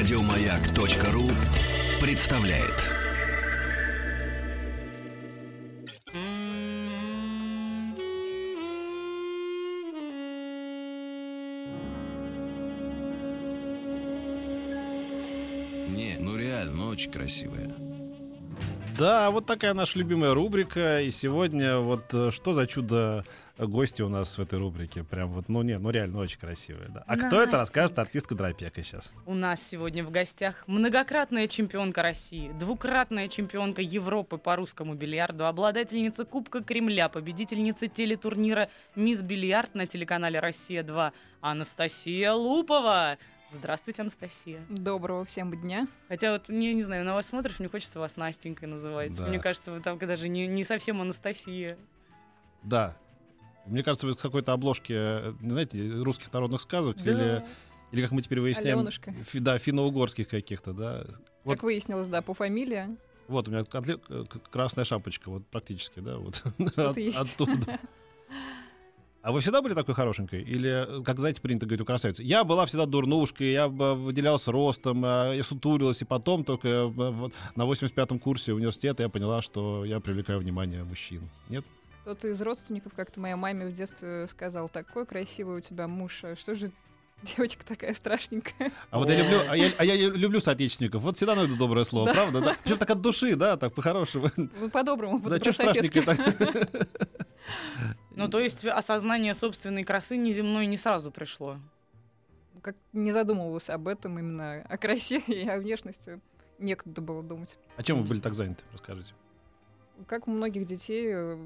[0.00, 1.28] Радиомаяк.ру
[2.00, 2.86] представляет.
[15.90, 17.89] Не, ну реально, ну очень красивая.
[19.00, 21.00] Да, вот такая наша любимая рубрика.
[21.00, 23.24] И сегодня вот э, что за чудо
[23.56, 25.04] гости у нас в этой рубрике.
[25.04, 26.90] Прям вот, ну не, ну реально очень красивые.
[26.90, 27.02] Да.
[27.06, 29.10] А кто это расскажет артистка Дропека сейчас.
[29.24, 36.26] У нас сегодня в гостях многократная чемпионка России, двукратная чемпионка Европы по русскому бильярду, обладательница
[36.26, 43.16] Кубка Кремля, победительница телетурнира «Мисс Бильярд» на телеканале «Россия-2» Анастасия Лупова.
[43.52, 44.64] Здравствуйте, Анастасия.
[44.68, 45.88] Доброго всем дня.
[46.08, 49.14] Хотя вот, не, не знаю, на вас смотришь, мне хочется вас Настенькой называть.
[49.16, 49.26] Да.
[49.26, 51.76] Мне кажется, вы там даже не, не совсем Анастасия.
[52.62, 52.96] Да.
[53.66, 57.10] Мне кажется, вы с какой-то обложки, э, не знаете, русских народных сказок Да.
[57.10, 57.44] или,
[57.92, 59.12] или как мы теперь выясняем, Аленушка.
[59.12, 61.04] фи- да, финно-угорских каких-то, да.
[61.44, 62.96] Вот, Как выяснилось, да, по фамилии.
[63.28, 63.64] вот у меня
[64.50, 67.16] красная шапочка, вот практически, да, вот Вот от- есть.
[67.18, 67.78] оттуда.
[69.22, 70.40] А вы всегда были такой хорошенькой?
[70.42, 72.22] Или, как, знаете, принято говорить у красавицы?
[72.22, 76.86] Я была всегда дурнушкой, я бы выделялась ростом, а, я сутурилась, и потом только э,
[76.86, 81.28] вот на 85-м курсе университета я поняла, что я привлекаю внимание мужчин.
[81.50, 81.66] Нет?
[82.02, 86.34] Кто-то из родственников как-то моей маме в детстве сказал, такой красивый у тебя муж, а
[86.34, 86.72] что же
[87.22, 88.72] девочка такая страшненькая.
[88.90, 91.02] А вот я люблю, а я, а я люблю соотечественников.
[91.02, 92.14] Вот всегда найду доброе слово, Да.
[92.14, 92.40] правда?
[92.40, 92.56] Да?
[92.64, 94.30] Причем так от души, да, так по-хорошему.
[94.36, 96.00] Ну, по-доброму, Да, что по-соседски.
[96.00, 96.68] страшненько
[98.10, 101.58] Ну, то есть осознание собственной красы неземной не сразу пришло.
[102.62, 106.20] Как не задумывалась об этом, именно о красе и о внешности.
[106.58, 107.56] Некогда было думать.
[107.76, 108.62] А чем вы были так заняты?
[108.72, 109.14] Расскажите.
[110.06, 111.38] Как у многих детей э,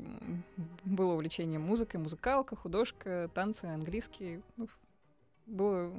[0.84, 4.42] было увлечение музыкой, музыкалка, художка, танцы, английский.
[4.56, 4.68] Ну,
[5.46, 5.92] было...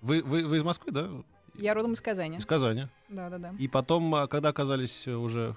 [0.00, 1.10] Вы, вы, вы из Москвы, да?
[1.54, 2.38] Я родом из Казани.
[2.38, 2.88] Из Казани.
[3.08, 3.54] Да-да-да.
[3.58, 5.56] И потом, а, когда оказались уже...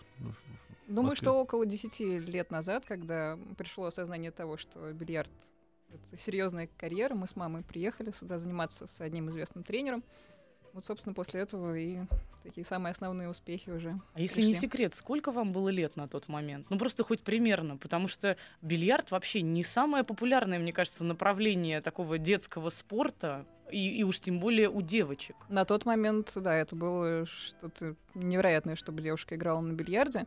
[0.88, 1.26] Думаю, Москве?
[1.26, 5.32] что около 10 лет назад, когда пришло осознание того, что бильярд—
[5.90, 10.04] это серьезная карьера, мы с мамой приехали сюда заниматься с одним известным тренером.
[10.74, 12.00] Вот, собственно, после этого и
[12.44, 13.98] такие самые основные успехи уже.
[14.14, 14.68] А если не пришли.
[14.68, 16.68] секрет, сколько вам было лет на тот момент?
[16.70, 22.18] Ну, просто хоть примерно, потому что бильярд вообще не самое популярное, мне кажется, направление такого
[22.18, 25.38] детского спорта, и, и уж тем более у девочек.
[25.48, 30.26] На тот момент, да, это было что-то невероятное, чтобы девушка играла на бильярде.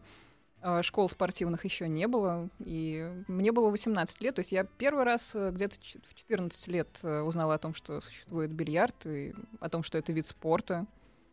[0.60, 5.04] А, Школ спортивных еще не было, и мне было 18 лет, то есть я первый
[5.04, 9.68] раз э, где-то в 14 лет э, узнала о том, что существует бильярд, и о
[9.68, 10.86] том, что это вид спорта.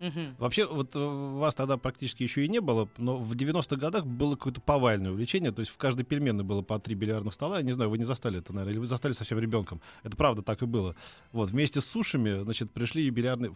[0.06, 0.36] Мгм.
[0.38, 4.36] Вообще, вот э, вас тогда практически еще и не было, но в 90-х годах было
[4.36, 7.72] какое-то повальное увлечение, то есть в каждой пельменной было по три бильярдных стола, я не
[7.72, 9.82] знаю, вы не застали это, наверное, или вы застали совсем ребенком.
[10.04, 10.96] Это правда так и было.
[11.32, 13.52] Вот, вместе с сушами, значит, пришли и бильярдные,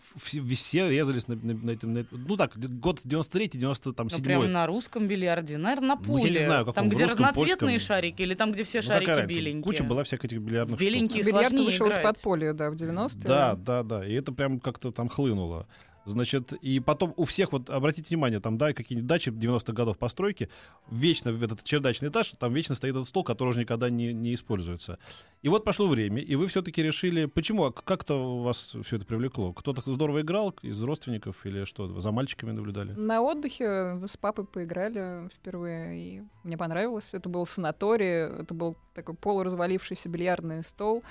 [0.55, 4.65] все, резались на, на- на этом, на- ну так, год 93-й, 97 Ну, прямо на
[4.67, 6.31] русском бильярде, наверное, на Ну, я поле.
[6.31, 7.79] не знаю, каком, там, где русском, разноцветные польском.
[7.95, 9.63] шарики, или там, где все Ну, шарики беленькие.
[9.63, 10.87] Куча была всяких этих бильярдных штук.
[10.87, 11.99] беленькие Бильярд сложнее вышел играть.
[11.99, 13.23] из подполья, да, в 90-е.
[13.27, 14.05] Да, да, да.
[14.05, 15.67] И это прям как-то там хлынуло.
[16.09, 20.49] Значит, и потом у всех, вот обратите внимание, там, да, какие-нибудь дачи 90-х годов постройки,
[20.89, 24.33] вечно в этот чердачный этаж, там вечно стоит этот стол, который уже никогда не, не
[24.33, 24.99] используется.
[25.41, 29.53] И вот прошло время, и вы все-таки решили, почему, а как-то вас все это привлекло?
[29.53, 32.91] Кто-то здорово играл из родственников или что, за мальчиками наблюдали?
[32.93, 37.09] На отдыхе с папой поиграли впервые, и мне понравилось.
[37.13, 41.03] Это был санаторий, это был такой полуразвалившийся бильярдный стол,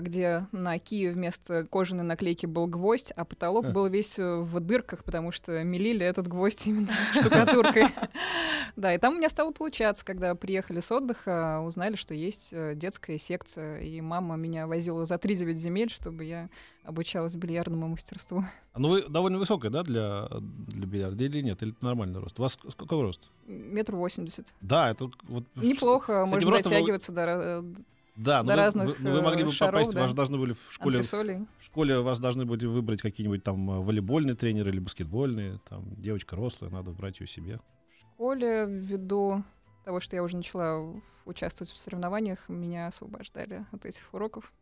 [0.00, 3.70] где на кие вместо кожаной наклейки был гвоздь, а потолок А.
[3.70, 7.86] был весь э, в дырках, потому что мелили этот гвоздь именно штукатуркой.
[8.74, 12.72] Да, и там у меня стало получаться, когда приехали с отдыха, узнали, что есть э,
[12.74, 16.48] детская секция, и мама меня возила за 3-9 земель, чтобы я
[16.82, 18.44] обучалась бильярдному мастерству.
[18.72, 21.62] А, Ну, вы довольно высокая, да, для, для бильярда или нет?
[21.62, 22.38] Или это нормальный рост?
[22.38, 23.20] У вас какой рост?
[23.46, 24.46] Метр восемьдесят.
[24.62, 25.44] Да, это вот...
[25.54, 27.84] Неплохо, можно ростом вы- дотягиваться до, ра-
[28.16, 30.02] Да, но вы, разных, вы- вы могли э, бы шаров, попасть, да.
[30.02, 31.46] вас должны были в школе антресолей.
[31.58, 35.60] В школе вас должны были выбрать какие-нибудь там э, волейбольные тренеры или баскетбольные.
[35.68, 37.58] Там девочка рослая, надо брать ее себе.
[37.58, 39.42] В школе, ввиду
[39.84, 40.94] того, что я уже начала
[41.24, 44.52] участвовать в соревнованиях, меня освобождали от этих уроков.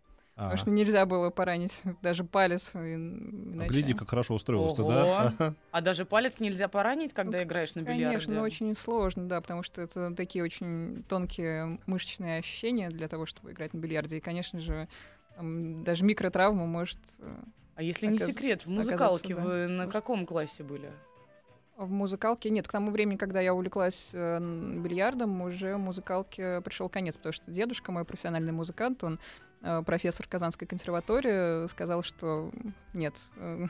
[0.44, 2.70] Потому что нельзя было поранить даже палец.
[2.74, 4.90] а иначе- гляди, как хорошо устроилась-то, Ого.
[5.38, 5.54] да?
[5.70, 8.04] А даже палец нельзя поранить, когда Ну, играешь на бильярде?
[8.06, 13.26] Конечно, но очень сложно, да, потому что это такие очень тонкие мышечные ощущения для того,
[13.26, 14.16] чтобы играть на бильярде.
[14.16, 14.88] И, конечно же,
[15.36, 17.34] там даже микротравма может э,
[17.76, 19.42] А если не Оказ- секрет, в музыкалке да.
[19.42, 20.90] вы на каком классе были?
[21.76, 27.16] В музыкалке нет, к тому времени, когда я увлеклась э, бильярдом, уже музыкалке пришел конец,
[27.16, 29.18] потому что дедушка, мой профессиональный музыкант, он
[29.60, 32.50] профессор Казанской консерватории, сказал, что
[32.94, 33.66] нет, э,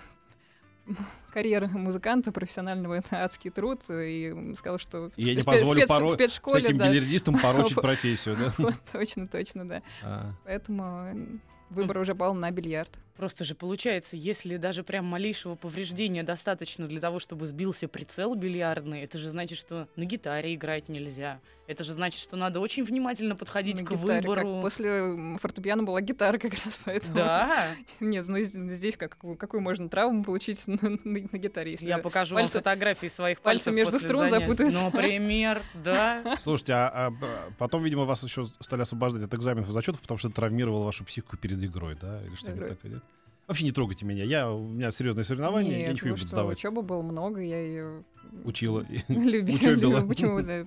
[1.32, 6.60] карьера музыканта профессионального это адский труд и сказал, что Я не позволю спец- поро- спецшколе,
[6.60, 6.88] Всяким да.
[6.88, 8.52] бильярдистам порочить профессию, да?
[8.58, 9.82] Вот, точно, точно, да.
[10.02, 10.32] А.
[10.44, 11.40] Поэтому
[11.70, 12.90] выбор уже пал на бильярд.
[13.16, 19.02] Просто же получается, если даже прям малейшего повреждения достаточно для того, чтобы сбился прицел бильярдный,
[19.02, 21.40] это же значит, что на гитаре играть нельзя.
[21.70, 24.60] Это же значит, что надо очень внимательно подходить На к гитаре, как выбору.
[24.60, 27.14] После м, фортепиано была гитара как раз, поэтому...
[27.14, 30.98] Да, Нет, ну здесь как, какую можно травму получить на, на-
[31.30, 34.46] на гитаре, если я покажу пальцы- вам фотографии своих пальцы пальцев между после струн занятий.
[34.46, 34.84] запутаются.
[34.84, 36.36] Например, да.
[36.42, 37.12] Слушайте, а, а,
[37.56, 41.04] потом, видимо, вас еще стали освобождать от экзаменов и зачетов, потому что это травмировало вашу
[41.04, 42.20] психику перед игрой, да?
[42.24, 43.04] Или что-нибудь такое, нет?
[43.50, 44.22] Вообще не трогайте меня.
[44.22, 46.56] Я, у меня серьезные соревнования, я Нет, ничего не вы буду что, сдавать.
[46.56, 48.04] учебы было много, я ее
[48.44, 48.86] Учила.
[49.08, 50.06] любила.
[50.06, 50.40] Почему?
[50.40, 50.64] да.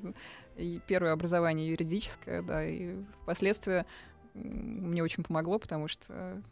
[0.58, 3.86] И первое образование юридическое, да, и впоследствии
[4.34, 6.44] мне очень помогло, потому что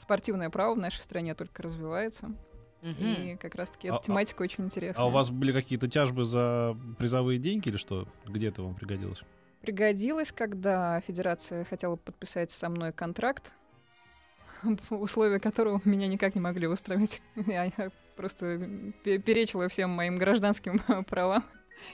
[0.00, 2.34] спортивное право в нашей стране только развивается.
[2.82, 5.04] И как раз-таки А- эта тематика очень интересная.
[5.04, 8.08] А у вас были какие-то тяжбы за призовые деньги или что?
[8.26, 9.22] Где это вам пригодилось?
[9.60, 13.52] Пригодилось, когда федерация хотела подписать со мной контракт,
[14.90, 17.20] условия которого меня никак не могли устроить.
[17.36, 18.58] Я я просто
[19.04, 21.44] пе- перечила всем моим гражданским правам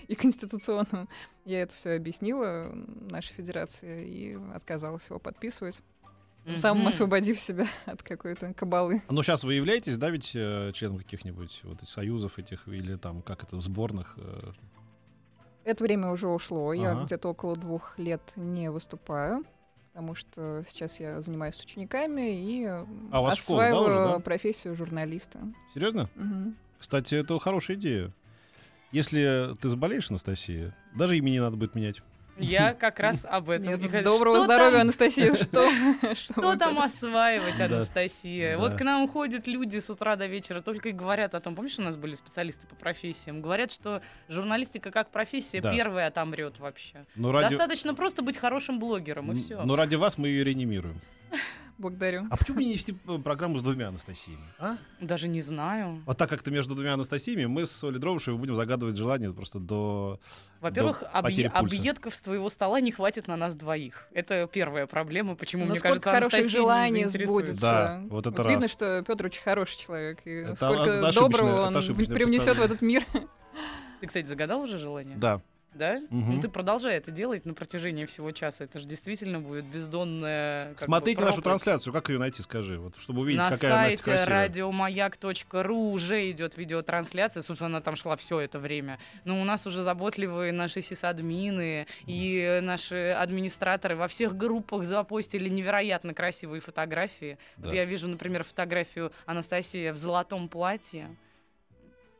[0.06, 1.08] и конституционным.
[1.44, 2.70] Я это все объяснила
[3.10, 5.80] нашей федерации и отказалась его подписывать,
[6.44, 6.88] тем самым Мгм.
[6.88, 9.02] освободив себя от какой-то кабалы.
[9.08, 13.42] Ну, сейчас вы являетесь, да, ведь э, членом каких-нибудь вот союзов этих или там, как
[13.44, 14.14] это, сборных?
[14.18, 14.52] э,
[15.64, 16.72] Это время уже ушло.
[16.72, 17.04] Я Ага.
[17.04, 19.44] где-то около двух лет не выступаю,
[19.98, 24.12] потому что сейчас я занимаюсь с учениками и э, А вас школа, да, осваиваю уже,
[24.14, 24.18] да?
[24.20, 25.40] профессию журналиста.
[25.74, 26.08] Серьезно?
[26.14, 26.54] Мгм.
[26.78, 28.12] Кстати, это хорошая идея.
[28.92, 32.00] Если ты заболеешь, Анастасия, даже имя не надо будет менять.
[32.38, 33.74] Я как раз об этом.
[33.74, 35.34] Нет, доброго что здоровья, там- Анастасия.
[35.34, 35.70] Что?
[36.14, 36.84] Что вот там это?
[36.84, 37.60] осваивать.
[37.60, 38.52] Анастасия?
[38.56, 38.58] Да.
[38.62, 41.78] Вот к нам ходят люди с утра до вечера, только и говорят о том, помнишь,
[41.78, 45.72] у нас были специалисты по профессиям, говорят, что журналистика как профессия Да.
[45.74, 47.04] первая отомрет вообще.
[47.16, 49.62] Но ради, Достаточно просто быть хорошим блогером, и все.
[49.64, 51.00] но ради вас мы ее реанимируем.
[51.78, 52.26] Благодарю.
[52.28, 54.42] А почему не вести э, программу с двумя Анастасиями?
[54.58, 54.76] А?
[55.00, 56.02] Даже не знаю.
[56.06, 60.18] Вот так как-то между двумя Анастасиями мы с Олей Дровышевой будем загадывать желание просто до...
[60.60, 61.76] Во-первых, До объ- пульса.
[61.76, 64.08] объедков с твоего стола не хватит на нас двоих.
[64.12, 67.60] Это первая проблема, почему, Ну, мне кажется, хороших Анастасия не желаний сбудется.
[67.60, 68.72] Да, вот это Видно, раз.
[68.72, 70.18] что Петр очень хороший человек.
[70.24, 73.04] И Это сколько доброго он привнесет в этот мир.
[74.00, 75.16] Ты, кстати, загадал уже желание?
[75.16, 75.40] Да.
[75.74, 76.00] Да?
[76.10, 76.34] Мгм.
[76.36, 78.64] Ну ты продолжай это делать на протяжении всего часа.
[78.64, 80.70] Это же действительно будет бездонная.
[80.70, 81.92] как бы, Смотрите нашу трансляцию.
[81.92, 84.26] Как ее найти, скажи, вот, чтобы увидеть, На какая Настя сайте красивая.
[84.48, 87.42] радиомаяк.ру уже идет видеотрансляция.
[87.42, 88.98] Собственно, она там шла все это время.
[89.24, 96.14] Но у нас уже заботливые наши сисадмины и наши администраторы во всех группах запостили невероятно
[96.14, 97.38] красивые фотографии.
[97.56, 97.66] Да.
[97.68, 101.14] Вот я вижу, например, фотографию Анастасии в золотом платье.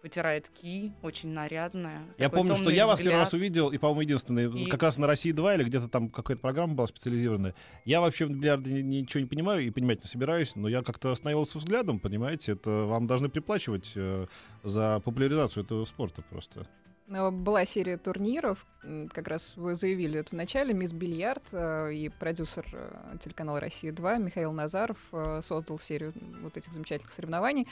[0.02, 2.02] Потирает ки, очень нарядная.
[2.18, 5.08] Я помню, что я вас первый раз увидел, и, по-моему, единственный, И- как раз на
[5.08, 7.54] России 2 или где-то там какая-то программа была специализированная.
[7.84, 11.10] Я вообще в бильярде ни- ничего не понимаю и понимать не собираюсь, но я как-то
[11.10, 14.26] остановился взглядом, понимаете, это вам должны приплачивать э,
[14.62, 16.66] за популяризацию этого спорта просто.
[17.08, 18.66] Но Была серия турниров,
[19.14, 24.22] как раз вы заявили это в начале, «Мисс Бильярд» э, и продюсер э, телеканала «Россия-2»
[24.22, 26.12] Михаил Назаров э, создал серию
[26.42, 27.66] вот этих замечательных соревнований.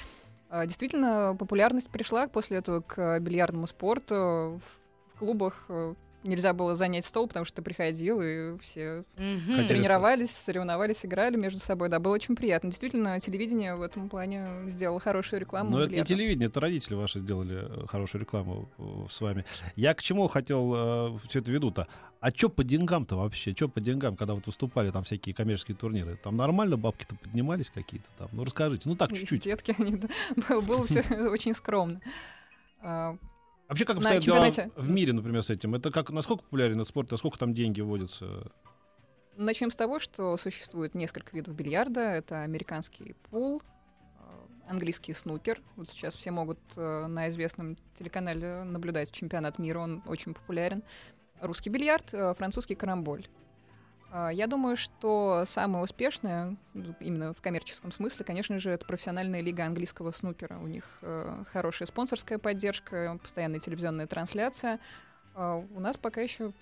[0.51, 4.61] Э, Действительно, популярность пришла после этого к бильярдному спорту.
[5.15, 9.05] В клубах э, нельзя было занять стол, потому что ты приходил, и все.
[9.17, 11.89] Хотели тренировались, соревновались, играли между собой.
[11.89, 12.71] Да, было очень приятно.
[12.71, 15.71] Действительно, телевидение в этом плане сделало хорошую рекламу.
[15.71, 19.45] Но это не телевидение, это родители ваши сделали э, хорошую рекламу э, с вами.
[19.75, 21.89] Я к чему хотел все это веду-то?
[22.21, 23.53] А что по деньгам-то вообще?
[23.53, 26.17] Что по деньгам, когда вот выступали там всякие коммерческие турниры?
[26.17, 28.29] Там нормально бабки-то поднимались какие-то там?
[28.33, 29.43] Ну расскажите, ну так чуть-чуть.
[29.43, 32.01] Детки, они, да, было все очень скромно.
[32.81, 33.17] А,
[33.69, 35.75] Вообще, как обстоят дела в мире, например, с этим?
[35.75, 38.51] Это как, насколько популярен этот спорт, насколько там деньги вводятся?
[39.37, 42.01] Начнем с того, что существует несколько видов бильярда.
[42.01, 45.61] Это американский пул, э, английский снукер.
[45.75, 50.83] Вот сейчас все могут э, на известном телеканале наблюдать чемпионат мира, он очень популярен.
[51.41, 53.27] Русский бильярд, э, французский карамболь.
[54.11, 59.41] А, Я думаю, что самое успешное, ну, именно в коммерческом смысле, конечно же, это профессиональная
[59.41, 60.59] лига английского снукера.
[60.59, 64.79] У них э, хорошая спонсорская поддержка, постоянная телевизионная трансляция.
[65.35, 66.53] А У нас пока еще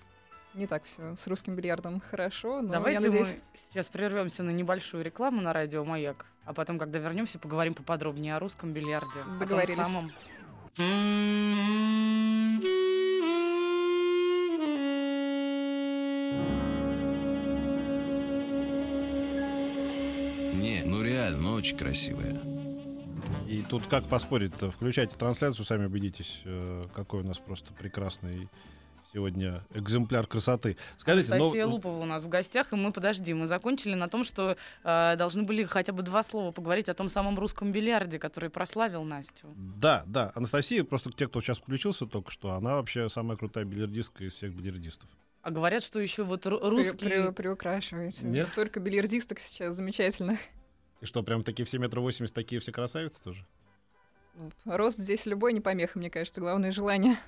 [0.53, 3.33] не так все с русским бильярдом хорошо, но Давайте я надеюсь...
[3.33, 8.35] мы сейчас прервемся на небольшую рекламу на радио Маяк, а потом, когда вернемся, поговорим поподробнее
[8.35, 9.21] о русском бильярде.
[9.21, 9.75] О том Договорились.
[9.75, 10.11] самом.
[20.55, 22.39] Не, ну реально, ну очень красивая.
[23.47, 24.71] И тут как поспорить-то?
[24.71, 28.49] Включайте трансляцию, сами убедитесь, э, какой у нас просто прекрасный
[29.15, 30.75] сегодня экземпляр красоты.
[30.97, 34.25] Скажите, ну, Анастасия Лупова у нас в гостях, и мы, подожди, мы закончили на том,
[34.25, 38.49] что э, должны были хотя бы два слова поговорить о том самом русском бильярде, который
[38.49, 39.47] прославил Настю.
[39.55, 40.33] Да, да.
[40.35, 44.53] Анастасия, просто те, кто сейчас включился только что, она вообще самая крутая бильярдистка из всех
[44.53, 45.09] бильярдистов.
[45.45, 47.23] А говорят, что еще вот ру- При- русские...
[47.27, 48.25] при- приукрашиваете.
[48.25, 48.47] Нет?
[48.47, 50.39] Столько бильярдисток сейчас замечательных.
[51.01, 53.45] И что, прям такие все метра восемьдесят, такие все красавицы тоже?
[54.33, 56.41] Ну, Рост здесь любой не помеха, мне кажется.
[56.41, 57.19] Главное желание.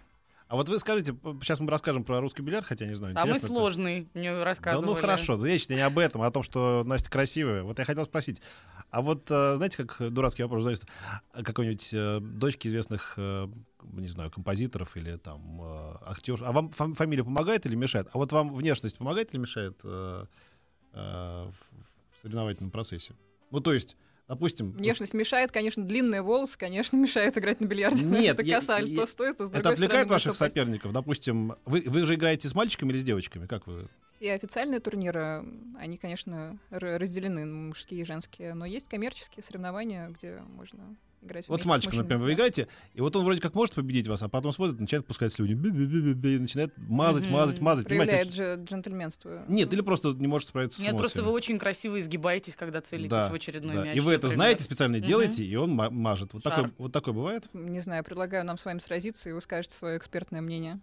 [0.48, 3.46] А вот вы скажите, сейчас мы расскажем про русский бильярд, хотя не знаю, Самый интересно
[3.46, 3.54] это?
[3.54, 4.86] сложный, мне Да рассказывали.
[4.88, 7.62] ну хорошо, речь не об этом, а о том, что Настя красивая.
[7.62, 8.42] Вот я хотел спросить,
[8.90, 10.84] а вот э, знаете, как дурацкий вопрос, знаете,
[11.34, 13.48] а какой-нибудь э, дочки известных, э,
[13.94, 15.62] не знаю, композиторов или там
[16.06, 18.08] актеров, а вам фам- фамилия помогает или мешает?
[18.14, 20.28] А вот вам внешность помогает или мешает в
[22.22, 23.14] соревновательном процессе?
[23.52, 23.96] Ну то есть,
[24.28, 24.72] допустим...
[24.72, 28.04] Внешность мешает, конечно, длинные волосы, конечно, мешает играть на бильярде.
[28.06, 30.92] Нет, что я- коса я- то стоит, то с Это отвлекает стороны ваших соперников?
[30.94, 33.46] Допустим, вы, вы же играете с мальчиками или с девочками?
[33.48, 33.88] Как вы?
[34.18, 35.46] Все официальные турниры,
[35.78, 41.62] они, конечно, разделены на мужские и женские, но есть коммерческие соревнования, где можно играть Вот
[41.62, 42.04] с мальчиком, мужчинами.
[42.04, 45.06] например, вы играете, и вот он вроде как может победить вас, а потом смотрит, начинает
[45.06, 47.86] пускать слюни, би-би-би-би-би, и начинает мазать, мазать, мазать.
[47.86, 48.58] Проявляет Понимаете?
[48.58, 49.44] же джентльменство.
[49.48, 53.10] Нет, или просто не может справиться с Нет, просто вы очень красиво изгибаетесь, когда целитесь
[53.10, 53.84] Да, в очередной Да.
[53.86, 53.98] мяч.
[53.98, 54.34] И вы это например.
[54.36, 56.34] знаете, специально делаете, и он ма- мажет.
[56.34, 56.54] Вот Шар.
[56.56, 57.44] такое, вот такое бывает?
[57.54, 60.80] Не знаю, предлагаю нам с вами сразиться, и вы скажете свое экспертное мнение.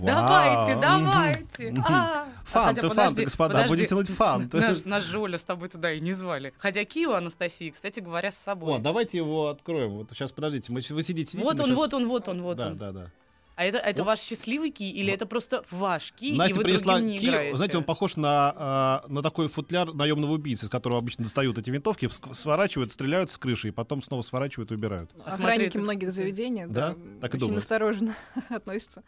[0.00, 1.74] Давайте, давайте.
[1.86, 4.76] А, Фанты, фанты, господа, будем тянуть фанты.
[4.84, 6.52] Наш Жоля с тобой туда и не звали.
[6.58, 8.74] Хотя Кио Анастасии, кстати говоря, с собой.
[8.74, 9.92] О, давайте его откроем.
[9.92, 12.76] Вот сейчас, подождите, мы, вы сидите, вот он, вот он, вот он, вот да, он.
[12.76, 13.10] да, да.
[13.54, 14.08] А это, это Вот.
[14.08, 15.14] ваш счастливый ки или Вот.
[15.16, 17.26] это просто ваш ки, Настя и вы принесла не ки.
[17.26, 17.56] играете?
[17.56, 21.68] Знаете, он похож на, а, на такой футляр наемного убийцы, из которого обычно достают эти
[21.70, 25.10] винтовки, сворачивают, стреляют с крыши, и потом снова сворачивают и убирают.
[25.24, 26.90] А Охранники это, многих заведений Да?
[26.90, 27.58] да, Так и очень думаю.
[27.58, 28.14] осторожно
[28.48, 29.02] относятся.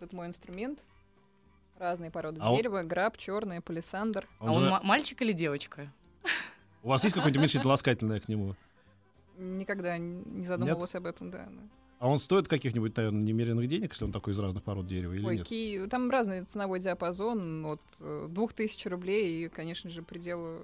[0.00, 0.82] Вот это мой инструмент.
[1.78, 4.26] Разные породы А он- дерева, граб, черный, палисандр.
[4.38, 5.92] А он ма- мальчик или девочка?
[6.82, 8.54] У вас есть какое-нибудь уменьшительно ласкательное к нему?
[9.36, 11.48] Никогда не задумывалась об этом, да.
[11.98, 15.26] А он стоит каких-нибудь, наверное, немеренных денег, если он такой из разных пород дерева или
[15.26, 15.46] Ой, нет?
[15.46, 20.62] ки- там разный ценовой диапазон от э, 2000 рублей и, конечно же, предел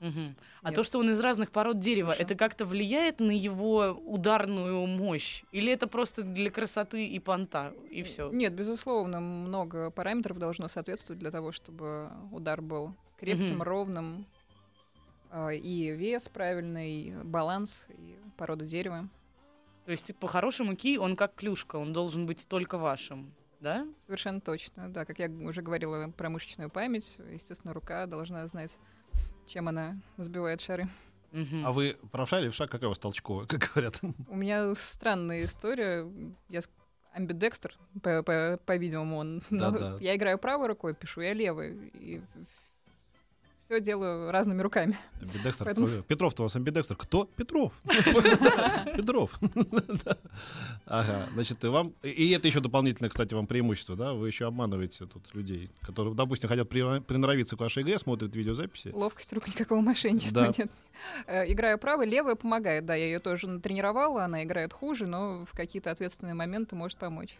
[0.00, 0.36] Мгм.
[0.62, 0.76] А Нет.
[0.76, 2.44] то, что он из разных пород дерева, это Совершенство.
[2.46, 5.42] как-то влияет на его ударную мощь?
[5.52, 8.30] Или это просто для красоты и понта, и все?
[8.30, 13.62] Нет, безусловно, много параметров должно соответствовать для того, чтобы удар был крепким, Мгм.
[13.62, 14.26] ровным,
[15.30, 19.08] а, и вес правильный, баланс, и порода дерева.
[19.86, 23.86] То есть, по-хорошему, ки, он как клюшка, он должен быть только вашим, да?
[24.04, 25.04] Совершенно точно, да.
[25.04, 28.76] Как я уже говорила про мышечную память, естественно, рука должна знать,
[29.46, 30.88] чем она сбивает шары.
[31.64, 32.66] А вы правша или левша?
[32.66, 34.00] Какая у вас толчковая, как говорят?
[34.28, 36.06] У меня странная история.
[36.48, 36.62] Я
[37.12, 39.42] амбидекстер, по- по- по-видимому, он.
[39.50, 39.96] Но Да-да.
[40.00, 41.88] я играю правой рукой, пишу я левой.
[41.94, 42.22] И
[43.66, 44.96] все делаю разными руками.
[45.20, 45.64] Амбидекстер.
[45.64, 46.02] Поэтому-?
[46.04, 46.96] Петров-то у вас амбидекстер.
[46.96, 47.24] Кто?
[47.24, 47.72] Петров.
[48.96, 49.38] Петров.
[50.86, 51.92] Ага, значит, и вам...
[52.02, 54.12] И это еще дополнительное, кстати, вам преимущество, да?
[54.12, 58.88] Вы еще обманываете тут людей, которые, допустим, хотят при- приноровиться к вашей игре, смотрят видеозаписи.
[58.94, 60.70] Ловкость рук, никакого мошенничества нет.
[61.26, 62.86] Э, Играю правой, левая помогает.
[62.86, 67.36] Да, я ее тоже натренировала, она играет хуже, но в какие-то ответственные моменты может помочь.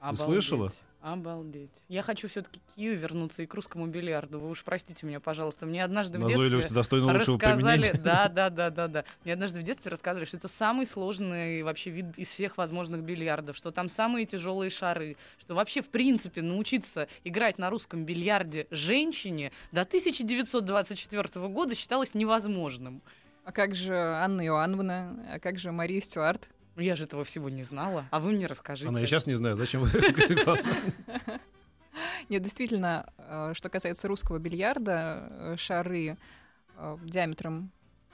[0.00, 0.24] Обалдеть.
[0.24, 0.72] слышала?
[1.12, 1.70] Обалдеть.
[1.88, 4.38] Я хочу все-таки к Кию вернуться и к русскому бильярду.
[4.38, 5.66] Вы уж простите меня, пожалуйста.
[5.66, 7.92] Мне однажды в Назойливость детстве достойна лучшего рассказали...
[7.96, 9.04] Да, да, да, да, да.
[9.24, 13.56] Мне однажды в детстве рассказывали, что это самый сложный вообще вид из всех возможных бильярдов,
[13.56, 19.52] что там самые тяжелые шары, что вообще, в принципе, научиться играть на русском бильярде женщине
[19.72, 23.02] до 1924 года считалось невозможным.
[23.44, 25.26] А как же Анна Иоанновна?
[25.34, 26.48] А как же Мария Стюарт?
[26.78, 28.88] Ну, Я же этого всего не знала, а вы мне расскажите.
[28.88, 29.90] Она и сейчас не знает, зачем вы.
[32.28, 36.16] Нет, действительно, э, что касается русского бильярда, э, шары
[36.76, 37.72] э, диаметром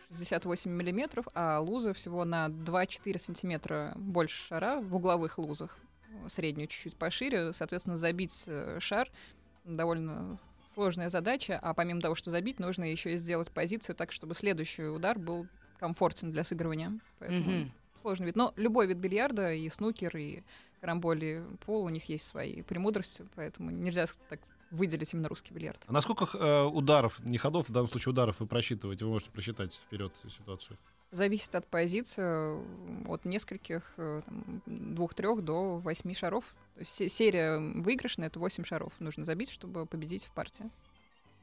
[0.09, 5.77] 68 миллиметров, а луза всего на 2-4 сантиметра больше шара в угловых лузах,
[6.29, 7.53] среднюю чуть-чуть пошире.
[7.53, 9.11] Соответственно, забить шар
[9.65, 10.39] довольно
[10.73, 14.85] сложная задача, а помимо того, что забить, нужно еще и сделать позицию так, чтобы следующий
[14.85, 16.99] удар был комфортен для сыгрывания.
[17.19, 17.73] Поэтому Мгм.
[18.05, 18.37] Сложный вид.
[18.37, 20.43] Но любой вид бильярда, и снукер, и
[20.81, 25.81] карамболь, и пол, у них есть свои премудрости, поэтому нельзя так выделить именно русский бильярд.
[25.87, 29.05] А насколько э, ударов, не ходов, в данном случае ударов вы просчитываете?
[29.07, 30.77] Вы можете просчитать вперед ситуацию.
[31.11, 32.59] Зависит от позиции,
[33.09, 34.21] от нескольких, э,
[34.67, 36.45] двух-трех до восьми шаров.
[36.75, 40.69] То есть се- серия выигрышная— это восемь шаров нужно забить, чтобы победить в партии.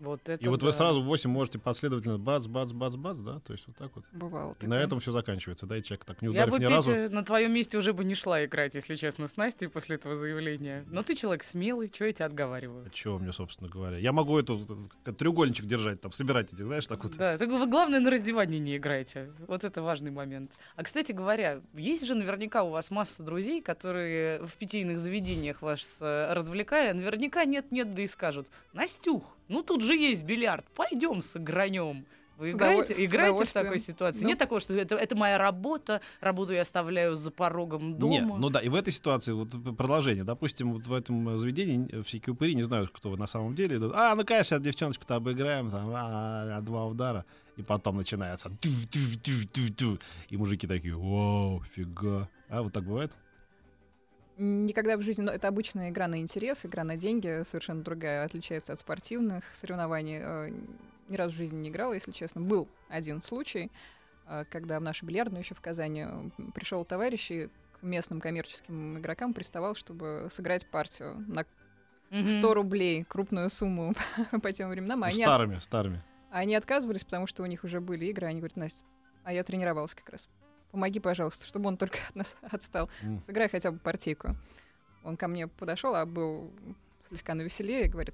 [0.02, 0.66] Вот это И вот да.
[0.66, 3.40] вы сразу в 8 можете последовательно бац, бац, бац, бац, да?
[3.40, 4.06] То есть вот так вот.
[4.12, 4.56] Бывало.
[4.60, 6.76] И на этом все заканчивается, да, и человек так не Я ударив бы, ни Петя,
[6.76, 7.14] разу.
[7.14, 10.84] на твоем месте уже бы не шла играть, если честно, с Настей после этого заявления.
[10.88, 12.86] Но ты человек смелый, что я тебя отговариваю?
[12.88, 13.98] А чего мне, собственно говоря?
[13.98, 17.16] Я могу эту э, треугольничек держать, там, собирать этих, знаешь, так вот.
[17.18, 19.32] Да, так вы, главное, на раздевании не играйте.
[19.48, 20.52] Вот это важный момент.
[20.76, 25.98] А, кстати говоря, есть же наверняка у вас масса друзей, которые в питейных заведениях вас
[26.00, 32.06] э, развлекая, наверняка нет-нет, да и скажут, Настюх, ну тут же есть бильярд, пойдем сыгранем.
[32.42, 34.24] Вы С играете, играете в такой ситуации?
[34.24, 34.30] Ну.
[34.30, 38.14] Нет такого, что это, это моя работа, работу я оставляю за порогом дома?
[38.14, 40.24] Нет, ну да, и в этой ситуации вот продолжение.
[40.24, 43.54] Допустим, вот в этом э, заведении э, все купыри не знают, кто вы на самом
[43.54, 43.78] деле.
[43.78, 43.94] идут.
[43.96, 47.26] А, ну, конечно, девчоночку-то обыграем, там, а, а, два удара.
[47.58, 48.52] И потом начинается.
[50.30, 52.28] И мужики такие, вау, фига.
[52.50, 53.12] А, вот так бывает?
[54.44, 58.74] Никогда в жизни, но это обычная игра на интерес, игра на деньги, совершенно другая, отличается
[58.74, 60.20] от спортивных соревнований.
[60.20, 60.52] Э,
[61.10, 62.42] Ни разу в жизни не играла, если честно.
[62.42, 63.70] Был один случай,
[64.28, 66.08] э, когда в нашу бильярдную еще в Казани
[66.56, 71.46] пришел товарищ и к местным коммерческим игрокам приставал, чтобы сыграть партию на
[72.10, 72.26] Мгм.
[72.40, 73.94] 100 рублей, крупную сумму
[74.42, 75.04] по тем временам.
[75.04, 76.04] А Ну, они, от- старыми, старыми.
[76.32, 78.26] они отказывались, потому что у них уже были игры.
[78.28, 78.84] Они говорят, Настя,
[79.24, 80.28] а я тренировалась как раз.
[80.72, 82.90] Помоги, пожалуйста, чтобы он только от нас отстал.
[83.02, 83.22] М.
[83.26, 84.36] Сыграй хотя бы партийку.
[85.04, 86.52] Он ко мне подошел, а был
[87.10, 88.14] слегка навеселее, и говорит,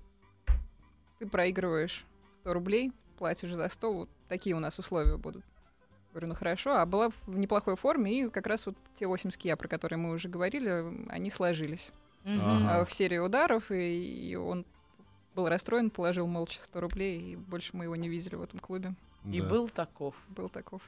[1.19, 2.05] ты проигрываешь
[2.41, 5.43] 100 рублей, платишь за стол, вот такие у нас условия будут.
[6.11, 9.55] Говорю, ну хорошо, а была в неплохой форме, и как раз вот те 8 ския,
[9.55, 11.91] про которые мы уже говорили, они сложились
[12.23, 12.41] Мгм.
[12.41, 12.79] Ага.
[12.81, 14.65] а, в серии ударов, и, и он
[15.35, 18.93] был расстроен, положил молча 100 рублей, и больше мы его не видели в этом клубе.
[19.25, 19.47] И Да.
[19.49, 20.15] был таков.
[20.29, 20.81] Был таков.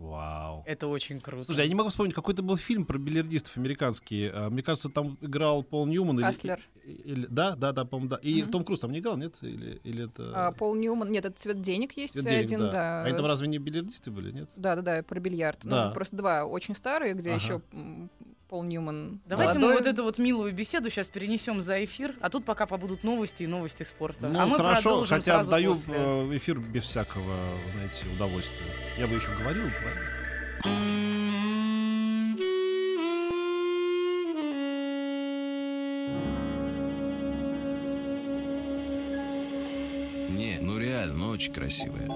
[0.00, 0.62] Вау.
[0.66, 1.44] Это очень круто.
[1.44, 4.30] Слушай, я не могу вспомнить, какой-то был фильм про бильярдистов американский.
[4.32, 6.16] А, Мне кажется, там играл Пол Ньюман.
[6.18, 6.58] или- Аслер.
[6.86, 8.16] или- да, да, да, по-моему, да.
[8.16, 8.50] И Мгм.
[8.50, 9.34] Том Круз там не играл, нет?
[9.42, 10.32] Или, или это...
[10.48, 12.70] А, Пол Ньюман, нет, это цвет денег есть Цвет денег, один, да.
[12.70, 13.02] да.
[13.04, 14.48] Они там разве не бильярдисты были, нет?
[14.56, 15.60] Да, да, да, про бильярд.
[15.64, 15.88] Да.
[15.88, 17.38] Ну, просто два очень старые, где Ага.
[17.42, 17.60] еще
[18.50, 19.20] Пол Ньюман.
[19.26, 19.78] Давайте мы молодой.
[19.84, 23.46] вот эту вот милую беседу сейчас перенесем за эфир, а тут пока побудут новости и
[23.46, 24.26] новости спорта.
[24.28, 25.94] Ну, а мы хорошо, продолжим хотя сразу отдаю после.
[25.96, 27.32] э, эфир без всякого,
[27.74, 28.66] знаете, удовольствия.
[28.98, 31.10] Я бы еще говорил, говорил.
[40.30, 42.08] Не, ну реально, ну очень красивая.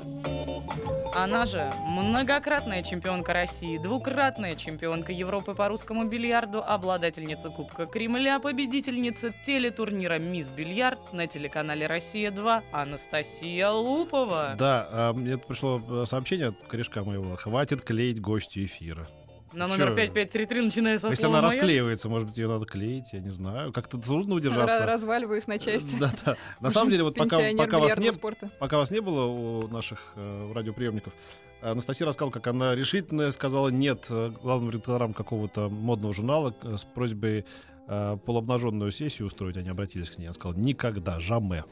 [1.14, 9.32] Она же многократная чемпионка России, двукратная чемпионка Европы по русскому бильярду, обладательница Кубка Кремля, победительница
[9.46, 14.54] телетурнира «Мисс Бильярд» на телеканале «Россия-2» Анастасия Лупова.
[14.58, 17.36] Да, а, мне пришло э, сообщение от корешка моего.
[17.36, 19.06] Хватит клеить гостю эфира.
[19.54, 21.60] На номер 5533, начиная со Если слова она «моя».
[21.60, 23.72] расклеивается, может быть, ее надо клеить, я не знаю.
[23.72, 24.84] Как-то трудно удержаться.
[24.84, 25.96] разваливаюсь на части.
[25.98, 26.36] Да, да.
[26.60, 28.50] На самом деле, вот пока, пока, вас не, спорта.
[28.58, 31.12] пока вас не было у наших э, радиоприемников,
[31.60, 34.06] Анастасия рассказала, как она решительно сказала нет
[34.42, 37.46] главным редакторам какого-то модного журнала э, с просьбой
[37.88, 39.56] э, полуобнаженную сессию устроить.
[39.56, 40.26] Они обратились к ней.
[40.26, 41.64] Она сказала, никогда, жаме,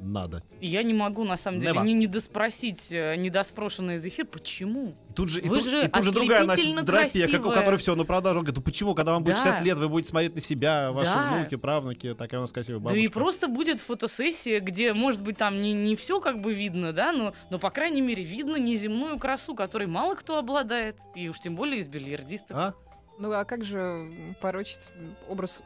[0.00, 0.42] надо.
[0.60, 1.84] И Я не могу, на самом деле, Never.
[1.84, 4.94] не недоспросить, э, недоспрошенный из эфир, почему?
[5.10, 7.50] И тут же, и Вы тут, же и тут же другая Настя Дропия, как, у
[7.50, 8.38] которой все на продажу.
[8.38, 9.42] Он говорит, ну почему, когда вам будет Да.
[9.42, 11.34] 60 лет, вы будете смотреть на себя, ваши Да.
[11.36, 13.00] внуки, правнуки, такая у нас красивая Да бабушка.
[13.04, 17.12] и просто будет фотосессия, где, может быть, там не, не все как бы видно, да,
[17.12, 20.96] но, но, по крайней мере, видно неземную красу, которой мало кто обладает.
[21.14, 22.56] И уж тем более из бильярдистов.
[22.56, 22.74] А?
[23.18, 24.08] Ну а как же
[24.40, 24.78] порочить
[25.28, 25.60] образ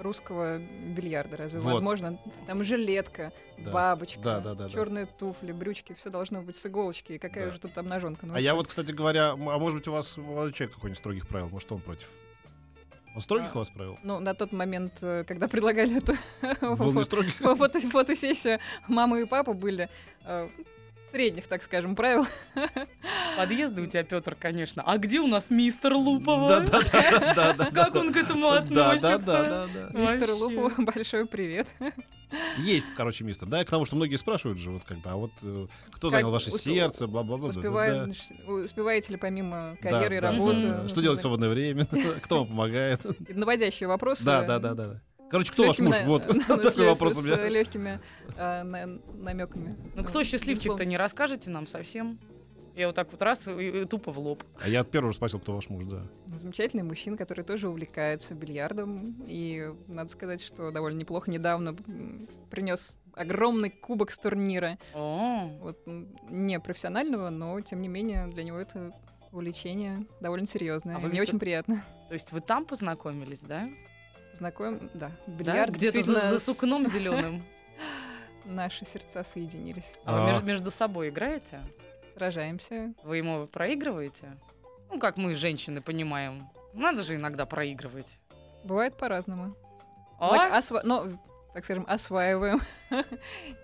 [0.00, 1.36] русского бильярда?
[1.36, 1.72] Разве Вот.
[1.74, 2.18] возможно?
[2.46, 3.70] Там жилетка, Да.
[3.70, 4.70] бабочка, Да, да, да, да.
[4.70, 7.12] черные туфли, брючки, все должно быть с иголочки.
[7.12, 7.52] И какая Да.
[7.54, 8.26] же тут обнаженка?
[8.26, 11.26] Ну, А я вот, кстати говоря, а может быть у вас молодой человек какой-нибудь строгих
[11.28, 12.08] правил, может он против?
[13.14, 13.98] Он строгих А, у вас правил?
[14.04, 16.14] Ну, на тот момент, э, когда предлагали эту
[17.90, 18.58] фотосессию,
[18.88, 19.88] мама и папа были
[20.24, 20.48] э,
[21.10, 22.26] средних, так скажем, правил.
[23.36, 24.82] Подъезды у тебя, Петр, конечно.
[24.84, 26.60] А где у нас мистер Лупова?
[26.60, 26.82] Да,
[27.34, 27.70] да, да.
[27.70, 29.18] Как он к этому Да, да, относится?
[29.20, 29.98] да, да, да.
[29.98, 30.30] Мистер.
[30.32, 31.66] Лупову большой привет.
[32.58, 33.48] Есть, короче, мистер.
[33.48, 36.30] Да, к тому, что многие спрашивают же, вот как бы, а вот э, кто занял
[36.30, 37.48] ваше сердце, бла-бла-бла.
[37.48, 40.88] Успеваете ли помимо карьеры и работы?
[40.88, 41.86] Что делать в свободное время?
[42.22, 43.00] Кто вам помогает?
[43.28, 44.24] Наводящие вопросы.
[44.24, 45.00] Да, да, да, да.
[45.30, 45.96] Короче, С кто ваш муж?
[45.96, 47.48] на- Вот ну, с такой вопрос у с меня.
[47.48, 48.00] легкими
[48.36, 49.76] намеками.
[49.94, 52.18] Ну кто счастливчик-то, не расскажете нам совсем?
[52.76, 54.44] Я вот так вот раз и, и тупо в лоб.
[54.60, 56.02] А я от первого спросил, кто ваш муж, да.
[56.26, 59.16] Замечательный мужчина, который тоже увлекается бильярдом.
[59.26, 61.74] И надо сказать, что довольно неплохо недавно
[62.48, 64.78] принес огромный кубок с турнира.
[64.94, 65.80] О, Вот
[66.30, 68.92] не профессионального, но тем не менее для него это
[69.32, 70.96] увлечение довольно серьезное.
[70.96, 71.84] А И вы Мне очень приятно.
[72.08, 73.68] то есть вы там познакомились, да?
[74.40, 75.10] Знаком, да.
[75.26, 75.32] Да?
[75.32, 77.44] Бильярд Где-то за, за с- сукном зеленым.
[78.46, 79.92] наши сердца соединились.
[80.06, 80.32] А вы А.
[80.32, 81.60] меж- между собой играете?
[82.16, 82.94] Сражаемся.
[83.04, 84.36] Вы ему проигрываете?
[84.90, 86.48] Ну, как мы, женщины, понимаем.
[86.72, 88.18] Надо же иногда проигрывать.
[88.64, 89.54] Бывает по-разному.
[90.18, 90.30] А?
[90.30, 91.18] Так, осва- ну,
[91.52, 92.60] так скажем, осваиваем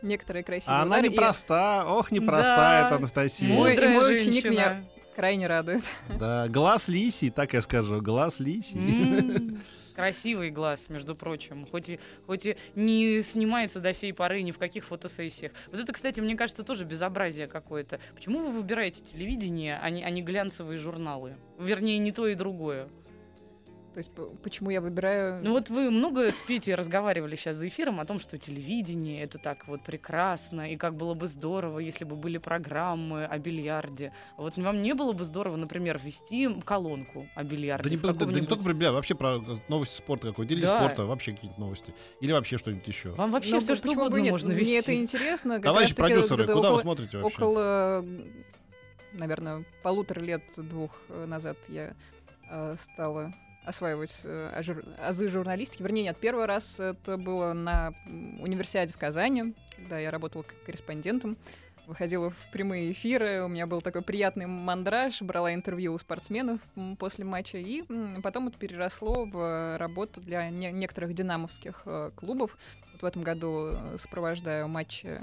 [0.02, 2.86] некоторые красивые А она удары, и непроста, ох, непроста Да.
[2.86, 3.48] это Анастасия.
[3.48, 4.84] Мой- мой ученик меня-
[5.14, 5.82] крайне радует.
[6.18, 9.58] Да, глаз лисий, так я скажу, глаз лисий.
[9.96, 11.66] Красивый глаз, между прочим.
[11.66, 15.52] Хоть и, хоть и не снимается до сей поры ни в каких фотосессиях.
[15.72, 17.98] Вот это, кстати, мне кажется, тоже безобразие какое-то.
[18.14, 21.37] Почему вы выбираете телевидение, а не, а не глянцевые журналы?
[21.59, 22.90] Вернее, не то и другое.
[23.96, 24.11] То есть
[24.42, 25.42] почему я выбираю...
[25.42, 29.38] Ну вот вы много с Петей разговаривали сейчас за эфиром о том, что телевидение это
[29.38, 34.12] так вот прекрасно, и как было бы здорово, если бы были программы о бильярде.
[34.37, 37.88] А Вот вам не было бы здорово, например, ввести колонку о бильярде?
[37.88, 40.78] Да не, да- да не только про бильярд, вообще про новости спорта какой-то, или Да.
[40.78, 41.94] спорта, вообще какие-то новости.
[42.20, 43.12] Или вообще что-нибудь еще.
[43.12, 44.30] Вам вообще Ну, все что угодно нет?
[44.32, 44.74] можно Мне вести.
[44.74, 45.54] это интересно.
[45.54, 47.35] как Товарищи продюсеры, куда около, вы смотрите вообще?
[47.35, 48.04] около,
[49.14, 51.94] наверное, полутора лет, двух э, назад я
[52.50, 53.32] э, стала
[53.66, 54.62] осваивать э,
[55.02, 55.83] азы журналистики.
[55.83, 57.92] Вернее, нет, первый раз это было на
[58.40, 61.37] универсиаде в Казани, когда я работала корреспондентом.
[61.87, 66.61] Выходила в прямые эфиры, у меня был такой приятный мандраж, брала интервью у спортсменов
[66.98, 67.85] после матча, и
[68.22, 72.57] потом это переросло в работу для не- некоторых динамовских э, клубов.
[72.92, 75.20] Вот в этом году э, сопровождаю матчи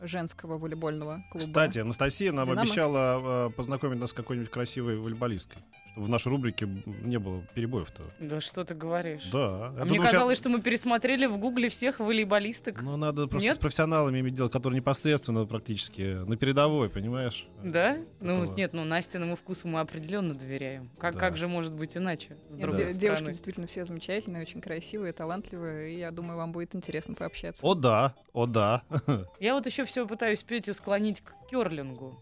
[0.00, 1.46] женского волейбольного клуба.
[1.46, 2.62] Кстати, Анастасия нам «Динамо».
[2.62, 5.62] обещала э, познакомить нас с какой-нибудь красивой волейболисткой.
[5.96, 6.68] В нашей рубрике
[7.02, 8.02] не было перебоев-то.
[8.20, 9.24] Да что ты говоришь?
[9.32, 9.72] Да.
[9.78, 12.82] Я Мне думаю, казалось, щас- что мы пересмотрели в гугле всех волейболисток.
[12.82, 13.56] Ну, надо просто Нет?
[13.56, 17.46] с профессионалами иметь дело, которые непосредственно практически на передовой, понимаешь?
[17.64, 17.96] Да?
[18.20, 18.56] Ну Этого.
[18.56, 20.90] нет, ну Настиному вкусу мы определенно доверяем.
[20.98, 21.20] Как, Да.
[21.20, 22.36] как же может быть иначе?
[22.50, 27.14] С Нет, девушки действительно все замечательные, очень красивые, талантливые, и я думаю, вам будет интересно
[27.14, 27.66] пообщаться.
[27.66, 28.82] О да, о да.
[29.40, 32.20] Я вот еще все пытаюсь Петю склонить к керлингу.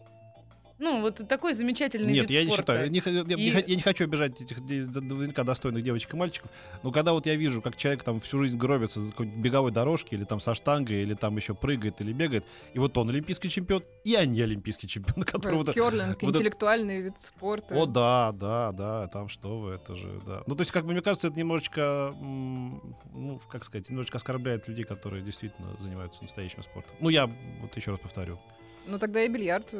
[0.79, 2.63] Ну, вот такой замечательный Нет, вид я не спорта.
[2.73, 2.85] считаю.
[2.87, 6.15] Я не, х- я не И- х- я не хочу обижать этих наверняка достойных девочек
[6.15, 6.51] и мальчиков.
[6.83, 10.17] Но когда вот я вижу, как человек там всю жизнь гробится за какой-нибудь беговой дорожке,
[10.17, 13.85] или там со штангой, или там еще прыгает или бегает, и вот он олимпийский чемпион,
[14.03, 15.73] и я не олимпийский чемпион, который вот...
[15.73, 17.75] Керлинг, вот интеллектуальный вид спорта.
[17.75, 20.43] О, да, да, да, там что вы, это же, да.
[20.47, 24.85] Ну, то есть, как бы, мне кажется, это немножечко, ну, как сказать, немножечко оскорбляет людей,
[24.85, 26.97] которые действительно занимаются настоящим спортом.
[27.01, 28.39] Ну, я вот еще раз повторю.
[28.87, 29.73] Ну тогда и бильярд.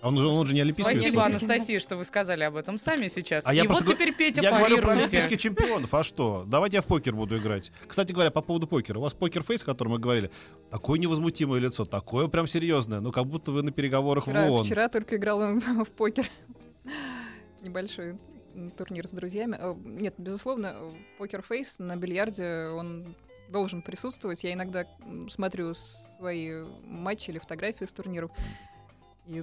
[0.00, 1.24] А он, же- он же не олимпийский Спасибо.
[1.24, 3.44] Анастасия, что вы сказали об этом сами сейчас.
[3.46, 6.44] А я И вот просто теперь Петя Я говорю про олимпийских чемпионов, а что?
[6.46, 7.72] Давайте я в покер буду играть.
[7.86, 8.98] Кстати говоря, по поводу покера.
[8.98, 10.30] У вас покер-фейс, о котором мы говорили,
[10.70, 14.64] такое невозмутимое лицо, такое прям серьезное, ну как будто вы на переговорах в Вчера, ООН.
[14.64, 15.52] вчера только играла
[15.84, 16.26] в покер.
[17.62, 18.16] Небольшой
[18.76, 19.56] турнир с друзьями.
[19.60, 20.76] Э, Нет, безусловно,
[21.18, 23.14] покер-фейс на бильярде, он
[23.48, 24.44] должен присутствовать.
[24.44, 24.86] Я иногда
[25.28, 28.30] смотрю свои матчи или фотографии с турниров
[29.26, 29.42] и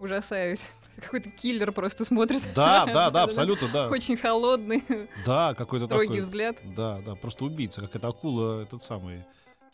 [0.00, 0.62] ужасаюсь.
[1.00, 2.42] Какой-то киллер просто смотрит.
[2.54, 3.88] Да, да, да, абсолютно, да.
[3.88, 4.82] Очень холодный,
[5.26, 6.20] Да, какой-то строгий такой.
[6.22, 6.56] взгляд.
[6.76, 9.22] Да, да, просто убийца, как эта акула, этот самый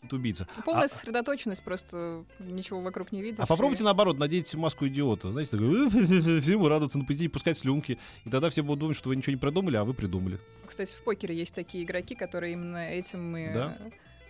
[0.03, 0.47] это убийца.
[0.65, 3.39] Полная А- сосредоточенность, просто ничего вокруг не видишь.
[3.39, 5.31] А попробуйте и- наоборот, надеть маску идиота.
[5.31, 7.97] Знаете, такой, «Э, всему радоваться, на позитиве, пускать слюнки.
[8.23, 10.39] И тогда все будут думать, что вы ничего не придумали, а вы придумали.
[10.67, 13.79] Кстати, в покере есть такие игроки, которые именно этим и Да?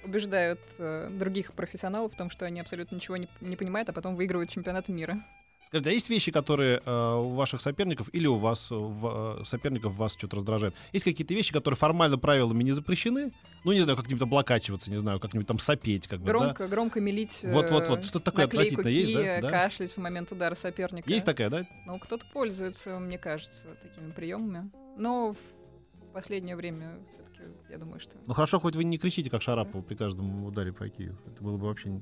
[0.05, 4.15] убеждают э, других профессионалов в том, что они абсолютно ничего не, не понимают, а потом
[4.15, 5.25] выигрывают чемпионаты мира.
[5.67, 9.43] Скажите, а есть вещи, которые э, у ваших соперников или у вас, э, в- э,
[9.45, 10.73] соперников вас что-то раздражает?
[10.93, 13.31] Есть какие-то вещи, которые формально правилами не запрещены?
[13.63, 16.31] Ну, не знаю, как-нибудь облокачиваться, не знаю, как-нибудь там сопеть, как бы, да?
[16.33, 17.39] Громко, громко мелить.
[17.41, 19.41] э, Вот-вот-вот, что-то такое отвратительное есть, да?
[19.41, 19.49] Да?
[19.49, 21.09] кашлять в момент удара соперника.
[21.09, 21.65] Есть такая, да?
[21.85, 24.69] Ну, кто-то пользуется, мне кажется, такими приемами.
[24.97, 28.11] Но в последнее время все-таки, я думаю, что...
[28.25, 31.17] Ну хорошо, хоть вы не кричите, как Шарапова при каждом ударе по Киеву.
[31.25, 31.99] Это было бы вообще...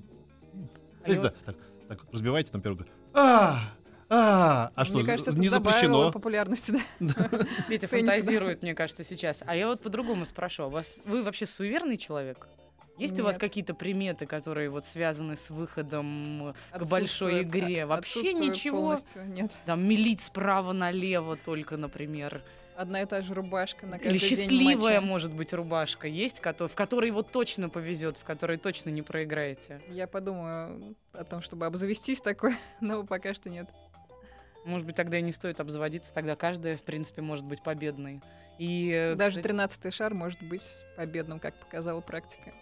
[1.05, 1.55] Знаете, да, так,
[1.95, 2.87] так, разбивайте там первый...
[3.13, 3.59] А!
[4.09, 4.71] А!
[4.75, 6.11] А что, мне кажется, это не добавило запрещено?
[6.11, 6.79] популярности, да.
[7.69, 7.87] Да.
[7.87, 9.43] фантазирует, мне кажется, сейчас.
[9.45, 10.69] А я вот по-другому спрошу.
[10.69, 12.47] Вас, вы вообще суеверный человек?
[12.97, 13.41] Есть у вас Нет.
[13.41, 17.87] какие-то приметы, которые вот связаны с выходом к большой а- игре?
[17.87, 18.77] Вообще ничего?
[18.77, 19.51] полностью, Нет.
[19.65, 22.41] Там мелить справа налево только, например.
[22.75, 25.05] Одна и та же рубашка на каждый Или день счастливая, матча.
[25.05, 29.81] может быть, рубашка есть, в которой вот точно повезет, в которой точно не проиграете.
[29.89, 33.69] Я подумаю о том, чтобы обзавестись такой, но пока что нет.
[34.65, 38.21] Может быть, тогда и не стоит обзаводиться, тогда каждая, в принципе, может быть победной.
[38.57, 42.53] И, э, Даже кстати, 13-й шар может быть победным, как показала практика.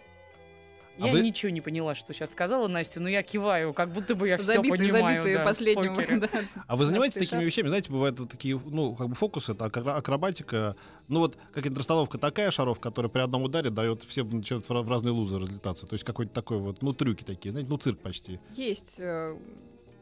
[0.98, 4.14] А Я вы- ничего не поняла, что сейчас сказала Настя, но я киваю, как будто
[4.14, 5.22] бы я все Забитые, понимаю.
[5.22, 6.20] забитые да, последним.
[6.20, 6.28] да.
[6.66, 7.68] А вы занимаетесь 15-й такими вещами?
[7.68, 10.76] Знаете, бывают вот такие, ну, как бы фокусы, это акро- акробатика.
[11.08, 15.12] Ну, вот какая-то расстановка такая шаров, которая при одном ударе дает всем начинают в разные
[15.12, 15.86] лузы разлетаться.
[15.86, 18.38] То есть какой-то такой вот, ну, трюки такие, знаете, ну, цирк почти.
[18.54, 19.36] Есть э,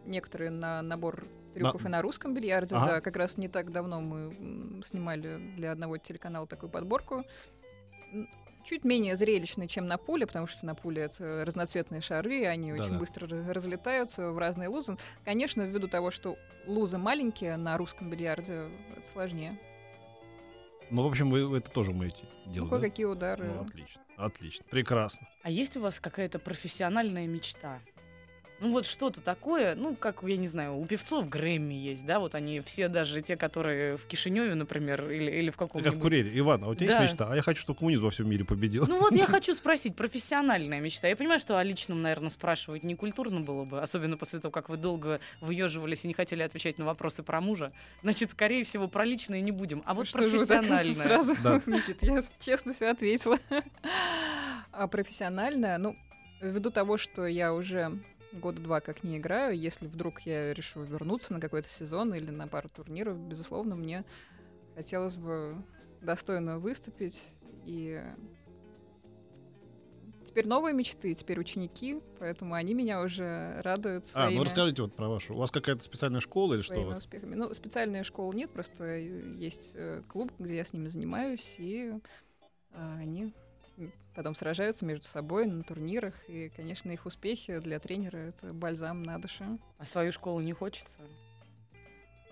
[0.07, 1.25] некоторые на набор
[1.55, 2.75] трюков На- и на русском бильярде.
[2.75, 2.87] Ага.
[2.87, 7.25] Да, как раз не так давно мы снимали для одного телеканала такую подборку.
[8.65, 12.85] Чуть менее зрелищный, чем на пуле, потому что на пуле это разноцветные шары, они очень
[12.85, 12.99] Да-да.
[12.99, 14.97] быстро ра- разлетаются в разные лузы.
[15.25, 19.59] Конечно, ввиду того, что лузы маленькие на русском бильярде, это сложнее.
[20.91, 22.77] Ну, в общем, вы, вы это тоже умеете Ну, делать, да?
[22.79, 23.45] кое-какие удары.
[23.47, 25.29] Ну, отлично, отлично, прекрасно.
[25.43, 27.81] А есть у вас какая-то профессиональная мечта?
[28.61, 32.35] Ну вот что-то такое, ну как, я не знаю, у певцов Грэмми есть, да, вот
[32.35, 35.97] они все даже те, которые в Кишиневе, например, или, или в Как каком-нибудь...
[35.99, 36.39] в Курьере.
[36.39, 37.01] Иван, а у тебя Да.
[37.03, 37.29] есть мечта?
[37.33, 38.85] А я хочу, чтобы коммунизм во всем мире победил.
[38.87, 41.09] Ну вот я хочу спросить, профессиональная мечта.
[41.09, 44.69] Я понимаю, что о личном, наверное, спрашивать не культурно было бы, особенно после того, как
[44.69, 47.73] вы долго выеживались и не хотели отвечать на вопросы про мужа.
[48.03, 49.83] Значит, скорее всего, про личное не будем.
[49.87, 51.63] А вот Что же вы так сразу, Да.
[51.67, 53.39] Никит, я честно все ответила.
[54.73, 55.97] А профессиональная, ну,
[56.41, 57.99] ввиду того, что я уже
[58.33, 62.49] года два как не играю, если вдруг я решу вернуться на какой-то сезон или на
[62.49, 64.05] пару турниров, безусловно, мне
[64.75, 65.57] хотелось бы
[66.01, 67.21] достойно выступить.
[67.67, 68.03] И
[70.25, 74.95] теперь новые мечты, теперь ученики, поэтому они меня уже радуют А, своими, ну расскажите вот
[74.95, 75.35] про вашу.
[75.35, 76.81] У вас какая-то специальная школа или что?
[76.81, 77.35] успехами.
[77.35, 81.93] Ну, специальной школы нет, просто э, есть э, клуб, где я с ними занимаюсь, и
[82.73, 83.35] а, они
[84.15, 89.19] потом сражаются между собой на турнирах, и, конечно, их успехи для тренера— это бальзам на
[89.19, 89.59] душе.
[89.79, 90.99] А свою школу не хочется?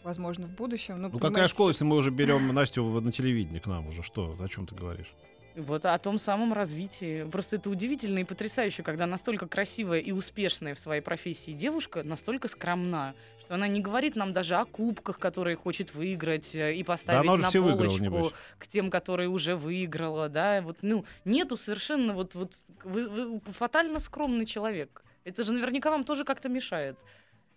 [0.05, 1.01] Возможно, в будущем.
[1.01, 4.03] Ну, Ну какая школа, если мы уже берем Настю на телевидение к нам уже?
[4.03, 4.37] Что?
[4.39, 5.13] О чем ты говоришь?
[5.59, 7.25] Вот о том самом развитии.
[7.25, 12.47] Просто это удивительно и потрясающе, когда настолько красивая и успешная в своей профессии девушка настолько
[12.47, 17.23] скромна, что она не говорит нам даже о кубках, которые хочет выиграть, э, и поставить
[17.23, 18.33] она уже на все выиграла, полочку небось.
[18.59, 20.63] к тем, которые уже выиграла, да.
[20.63, 25.03] Вот, ну, нету совершенно вот, вот вы, вы фатально скромный человек.
[25.25, 26.97] Это же наверняка вам тоже как-то мешает.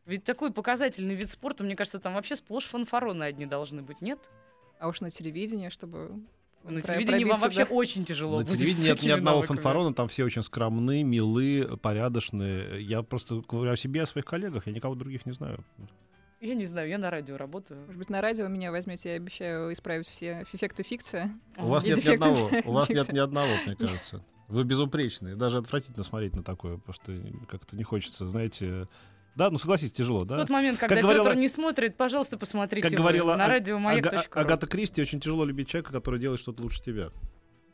[0.06, 4.20] Ведь такой показательный вид спорта, мне кажется, там вообще сплошь фанфароны одни должны быть, нет?
[4.80, 6.20] А уж на телевидении, чтобы...
[6.63, 9.58] На телевидении вам вообще до- очень тяжело На телевидении нет ни одного навыками.
[9.58, 12.82] фанфарона, там все очень скромны, милы, порядочные.
[12.84, 15.63] Я просто говорю о себе, о своих коллегах, я никого других не знаю.
[16.39, 17.82] Я не знаю, я на радио работаю.
[17.82, 21.32] Может быть, на радио меня возьмете, я обещаю исправить все эффекты фикция.
[21.58, 24.24] У вас И нет ни одного, у вас нет ни одного, мне кажется.
[24.47, 25.36] Вы безупречны.
[25.36, 28.88] Даже отвратительно смотреть на такое, просто как-то не хочется, знаете...
[29.36, 30.38] Да, ну согласитесь, тяжело, В да?
[30.39, 33.78] тот момент, когда Как говорила- Петр не смотрит, пожалуйста, посмотрите Как говорила на А- радио
[33.78, 34.24] Ага-.
[34.32, 37.12] Агата Кристи, очень тяжело любить человека, который делает что-то лучше тебя.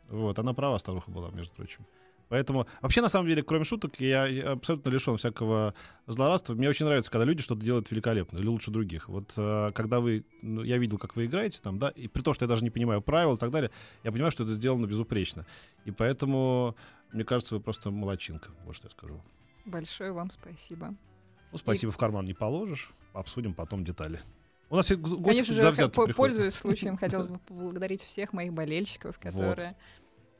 [0.09, 1.85] Вот, она права, старуха была, между прочим.
[2.29, 5.73] Поэтому, вообще, на самом деле, кроме шуток, я, я абсолютно лишен всякого
[6.07, 6.53] злорадства.
[6.55, 9.07] Мне очень нравится, когда люди что-то делают великолепно или лучше других.
[9.07, 12.33] Вот э, когда вы, ну, я видел, как вы играете там, да, и при том,
[12.33, 13.71] что я даже не понимаю правил и так далее,
[14.03, 15.45] я понимаю, что это сделано безупречно.
[15.85, 16.75] И поэтому,
[17.13, 19.21] мне кажется, вы просто молочинка, вот что я скажу.
[19.65, 20.95] Большое вам спасибо.
[21.51, 24.19] Ну, спасибо, в карман не положишь, обсудим потом детали.
[24.69, 29.77] У нас гости Конечно же, по- пользуясь случаем, хотелось бы поблагодарить всех моих болельщиков, которые,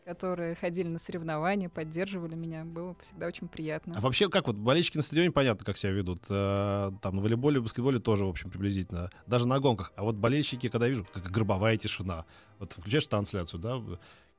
[0.04, 2.66] которые ходили на соревнования, поддерживали меня.
[2.66, 3.96] Было всегда очень приятно.
[3.98, 6.24] А вообще, как вот болельщики на стадионе, понятно, как себя ведут.
[6.30, 9.10] Э, Там на волейболе, баскетболе тоже, в общем, приблизительно.
[9.28, 9.94] Даже на гонках.
[9.96, 12.26] А вот болельщики, когда я вижу, как гробовая тишина.
[12.60, 13.82] Вот включаешь трансляцию, да,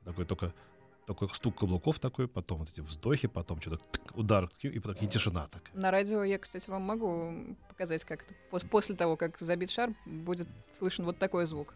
[0.04, 0.52] такой только
[1.08, 3.80] такой стук каблуков такой, потом вот эти вздохи, потом что-то
[4.14, 5.74] удар, и потом и тишина такая.
[5.74, 10.48] На радио я, кстати, вам могу показать, как это после того, как забит шар, будет
[10.78, 11.74] слышен вот такой звук.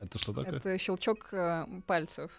[0.00, 0.56] Это что такое?
[0.56, 2.32] Это щелчок э, пальцев.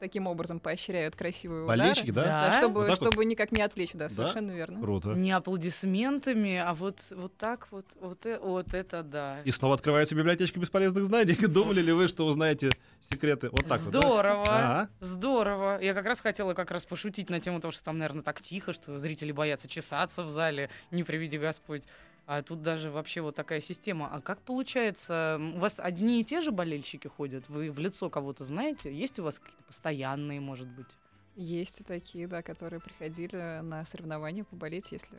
[0.00, 2.26] Таким образом поощряют красивые Болельщики, удары.
[2.26, 2.50] да?
[2.50, 2.58] Да.
[2.58, 3.08] чтобы, Вот так вот?
[3.08, 4.80] чтобы никак не отвлечь, да, совершенно верно.
[4.80, 5.10] Круто.
[5.10, 9.40] Не аплодисментами, а вот, вот так вот, вот, э- вот это да.
[9.44, 11.34] И снова открывается библиотечка бесполезных знаний.
[11.46, 12.70] Думали ли вы, что узнаете
[13.10, 13.50] секреты?
[13.50, 14.00] Вот так вот, да?
[14.00, 14.88] Здорово.
[15.00, 15.80] Здорово.
[15.80, 18.72] Я как раз хотела как раз пошутить на тему того, что там, наверное, так тихо,
[18.72, 21.84] что зрители боятся чесаться в зале, не приведи Господь.
[22.26, 24.08] А тут даже вообще вот такая система.
[24.08, 27.48] А как получается, у вас одни и те же болельщики ходят?
[27.48, 28.94] Вы в лицо кого-то знаете?
[28.94, 30.96] Есть у вас какие-то постоянные, может быть?
[31.36, 35.18] Есть и такие, да, которые приходили на соревнования поболеть, если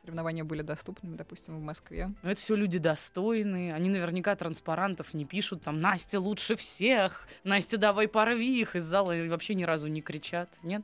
[0.00, 2.14] соревнования были доступными, допустим, в Москве.
[2.22, 3.74] Ну, это все люди достойные.
[3.74, 5.62] Они наверняка транспарантов не пишут.
[5.62, 7.28] Там Настя лучше всех.
[7.44, 10.48] Настя, давай порви их из зала и вообще ни разу не кричат.
[10.62, 10.82] Нет?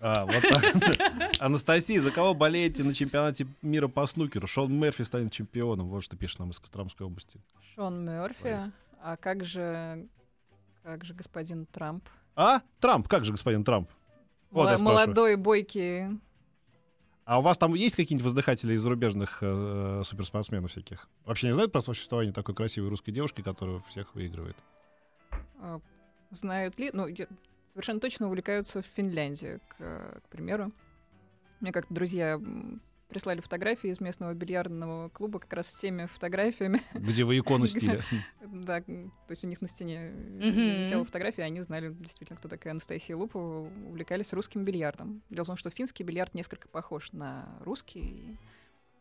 [0.00, 1.40] А, вот так.
[1.40, 4.46] Анастасия, за кого болеете на чемпионате мира по снукеру?
[4.46, 5.88] Шон Мерфи станет чемпионом.
[5.88, 7.40] Вот что пишет нам из Костромской области.
[7.74, 8.70] Шон Мерфи.
[9.02, 10.06] А как же,
[10.82, 12.08] как же господин Трамп?
[12.34, 12.60] А?
[12.80, 13.88] Трамп, как же, господин Трамп?
[14.50, 14.84] Вот спрашиваю.
[14.94, 16.20] молодой, бойкий.
[17.24, 21.08] А у вас там есть какие-нибудь воздыхатели из зарубежных э, суперспортсменов всяких?
[21.24, 24.56] Вообще не знают про существование такой красивой русской девушки, которая всех выигрывает?
[25.60, 25.80] а,
[26.30, 26.90] Знают ли?
[26.92, 27.26] Ну, я-
[27.76, 30.72] совершенно точно увлекаются в Финляндии, к, э, к примеру.
[31.60, 32.40] Мне как-то друзья
[33.08, 36.80] прислали фотографии из местного бильярдного клуба как раз с теми фотографиями.
[36.94, 38.00] Где вы икону стиля?
[38.40, 40.78] Да, то есть у них на стене Мгм.
[40.80, 45.22] висела фотография, и они знали действительно, кто такая Анастасия Лупова, увлекались русским бильярдом.
[45.28, 48.38] Дело в том, что финский бильярд несколько похож на русский.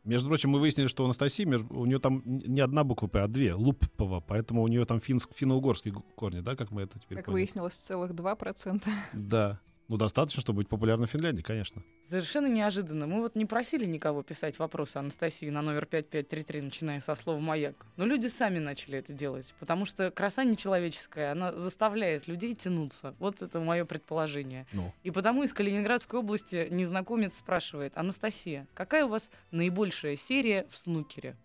[0.05, 3.27] Между прочим, мы выяснили, что у Анастасии, у нее там не одна буква П, а
[3.27, 3.55] две.
[3.55, 4.19] Луппова.
[4.21, 7.41] Поэтому у нее там финск, финно-угорские корни, да, как мы это теперь Как поняли?
[7.41, 8.83] выяснилось, целых 2%.
[9.13, 9.59] Да.
[9.87, 11.83] Ну, достаточно, чтобы быть популярным в Финляндии, конечно.
[12.09, 13.05] Совершенно неожиданно.
[13.05, 17.85] Мы вот не просили никого писать вопросы Анастасии на номер 5533, начиная со слова «маяк».
[17.95, 23.15] Но люди сами начали это делать, потому что краса нечеловеческая, она заставляет людей тянуться.
[23.19, 24.65] Вот это мое предположение.
[24.73, 30.77] Ну, И потому из Калининградской области незнакомец спрашивает, Анастасия, какая у вас наибольшая серия в
[30.77, 31.35] снукере?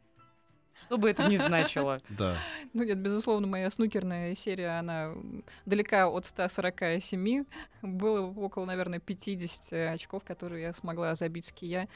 [0.87, 2.01] Что бы это ни значило.
[2.09, 2.37] да.
[2.73, 5.15] Ну нет, безусловно, моя снукерная серия, она
[5.67, 7.45] далека от 147.
[7.83, 11.89] Было около, наверное, 50 очков, которые я смогла забить с кия.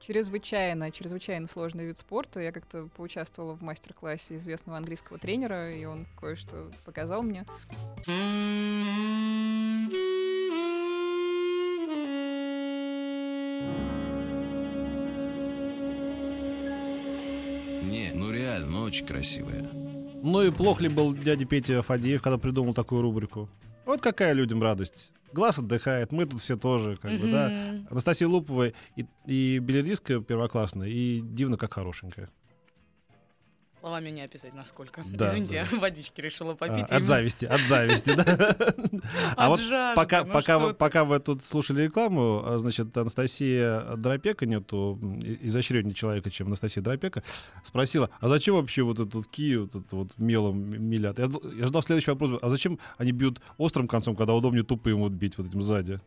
[0.00, 2.40] Чрезвычайно, чрезвычайно сложный вид спорта.
[2.40, 7.44] Я как-то поучаствовала в мастер-классе известного английского тренера, и он кое-что показал мне.
[18.18, 19.68] Ну реально, очень красивая.
[20.22, 23.48] Ну и плох ли был дядя Петя Фадеев, когда придумал такую рубрику?
[23.86, 25.12] Вот какая людям радость.
[25.32, 27.76] Глаз отдыхает, мы тут все тоже, как бы, да.
[27.90, 32.28] Анастасия Лупова и, и билеристка первоклассная, и дивно как хорошенькая.
[33.80, 35.04] Словами не описать, насколько.
[35.06, 35.78] Да, Извините, да.
[35.78, 36.90] водички решила А, попить.
[36.90, 38.24] от и- зависти, от зависти, да.
[39.36, 40.74] А От вот пока, ну пока, вы, ты.
[40.74, 44.98] пока вы тут слушали рекламу, а, значит, Анастасия Дропека, нету
[45.42, 47.22] изощреннее человека, чем Анастасия Дропека,
[47.62, 51.18] спросила, а зачем вообще вот этот Киев, вот вот мелом милят?
[51.18, 51.28] Я
[51.66, 55.46] ждал следующий вопрос, а зачем они бьют острым концом, когда удобнее тупым вот бить вот
[55.46, 56.00] этим сзади?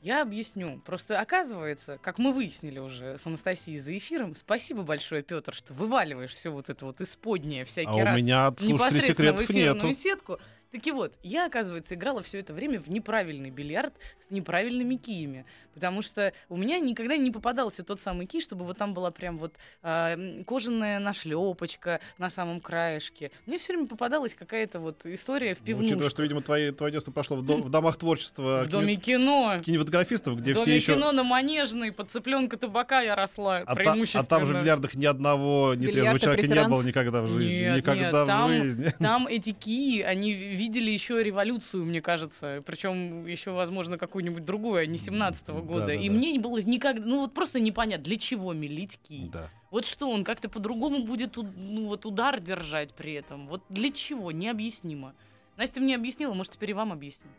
[0.00, 0.80] Я объясню.
[0.84, 6.30] Просто оказывается, как мы выяснили уже с Анастасией за эфиром, спасибо большое, Петр, что вываливаешь
[6.30, 8.20] все вот это вот исподнее всякий А у раз.
[8.20, 9.92] меня от слушателей секретов нету.
[9.92, 10.38] сетку.
[10.70, 13.94] Таки вот, я, оказывается, играла все это время в неправильный бильярд
[14.26, 15.46] с неправильными киями.
[15.74, 19.38] Потому что у меня никогда не попадался тот самый кий, чтобы вот там была прям
[19.38, 23.30] вот м, кожаная нашлепочка на самом краешке.
[23.46, 25.90] Мне все время попадалась какая-то вот история в Ну, пивнушках.
[25.92, 29.58] Учитывая, что, видимо, твое, твое детство прошло в, дом- в домах творчества в доме кино.
[29.64, 30.94] кинематографистов, где в все доме еще...
[30.94, 34.94] кино на Манежной, под цыпленка табака я росла, А, та- а там же в бильярдах
[34.96, 36.74] ни одного нетрезвого человека не преферанс?
[36.76, 37.54] было никогда в жизни.
[37.54, 38.94] Нет, никогда нет, в там- жизни.
[38.98, 42.62] Там эти кии, они видели еще революцию, мне кажется.
[42.66, 45.86] Причем еще, возможно, какую-нибудь другую, а не 17-го года.
[45.86, 45.94] Да-да-да.
[45.94, 47.06] И мне не было никогда...
[47.06, 49.30] Ну вот просто непонятно, для чего мелить кий.
[49.32, 49.48] Да.
[49.70, 53.46] Вот что, он как-то по-другому будет ну, вот удар держать при этом?
[53.46, 54.32] Вот для чего?
[54.32, 55.14] Необъяснимо.
[55.56, 57.32] Настя мне объяснила, может, теперь и вам объяснит.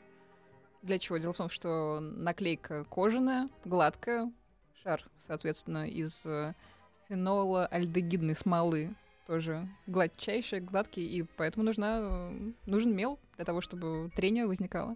[0.81, 1.17] Для чего?
[1.17, 4.31] Дело в том, что наклейка кожаная, гладкая,
[4.81, 6.53] шар, соответственно, из э,
[7.09, 8.95] фенола альдегидной смолы
[9.29, 12.31] тоже гладчайший, гладкий, и поэтому нужна,
[12.65, 14.95] нужен мел для того, чтобы трение возникало,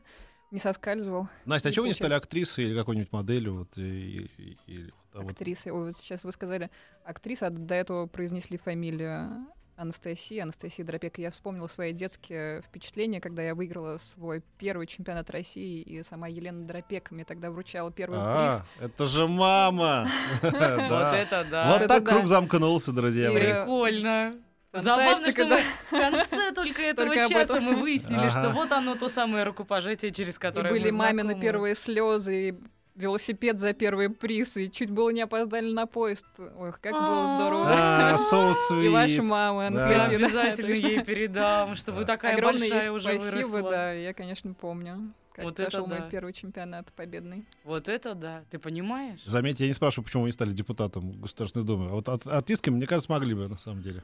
[0.50, 1.28] не соскальзывал.
[1.46, 3.60] Настя, а чего вы не стали актрисой или какой-нибудь моделью?
[3.60, 5.72] Вот, и- и- и- вот- Актрисой.
[5.72, 6.72] Ой, вот сейчас вы сказали
[7.06, 11.22] актриса, а до этого произнесли фамилию Анастасия, Анастасия Дропека.
[11.22, 16.66] Я вспомнила свои детские впечатления, когда я выиграла свой первый чемпионат России, и сама Елена
[16.66, 18.62] Дропека мне тогда вручала первый приз.
[18.62, 20.08] А, это же мама!
[20.42, 21.78] Вот это да.
[21.78, 23.42] Вот так круг замкнулся, друзья И, мои.
[23.42, 24.36] Прикольно.
[24.74, 25.60] Забавно, что да.
[25.60, 28.30] в конце только этого Только часа мы выяснили, Ага.
[28.32, 32.56] что вот оно то самое рукопожатие, через И которое были мы мамины первые слезы, и
[32.96, 36.26] велосипед за первый приз, и чуть было не опоздали на поезд.
[36.38, 37.66] Ох, как было здорово.
[37.68, 38.54] А, so
[38.84, 39.24] И ваша sweet.
[39.24, 40.20] мама, Анастасия.
[40.20, 43.72] да, обязательно ей передам, что вы такая Огромное большая уже спасибо, выросла.
[43.72, 45.14] да, я, конечно, помню.
[45.34, 45.96] Как Вот это прошел да.
[46.00, 47.44] мой первый чемпионат победный.
[47.64, 49.24] Вот это да, ты понимаешь?
[49.26, 51.88] Заметьте, я не спрашиваю, почему вы не стали депутатом Государственной Думы.
[51.90, 54.04] А вот артистками, мне кажется, смогли бы, на самом деле.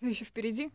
[0.00, 0.70] Еще впереди.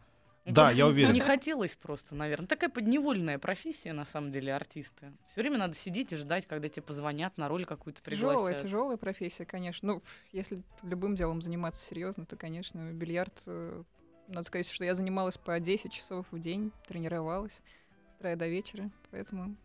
[0.45, 1.13] Ну, Да, я уверен.
[1.13, 2.47] Не хотелось просто, наверное.
[2.47, 5.13] Такая подневольная профессия, на самом деле, артисты.
[5.31, 8.63] Все время надо сидеть и ждать, когда тебе позвонят, на роль какую-то Тяжелая, пригласят.
[8.63, 9.93] тяжелая профессия, конечно.
[9.93, 13.33] Ну, если любым делом заниматься серьезно, то, конечно, бильярд.
[13.45, 13.83] э,
[14.27, 18.89] Надо сказать, что я занималась по 10 часов в день, тренировалась с утра до вечера,
[19.11, 19.55] поэтому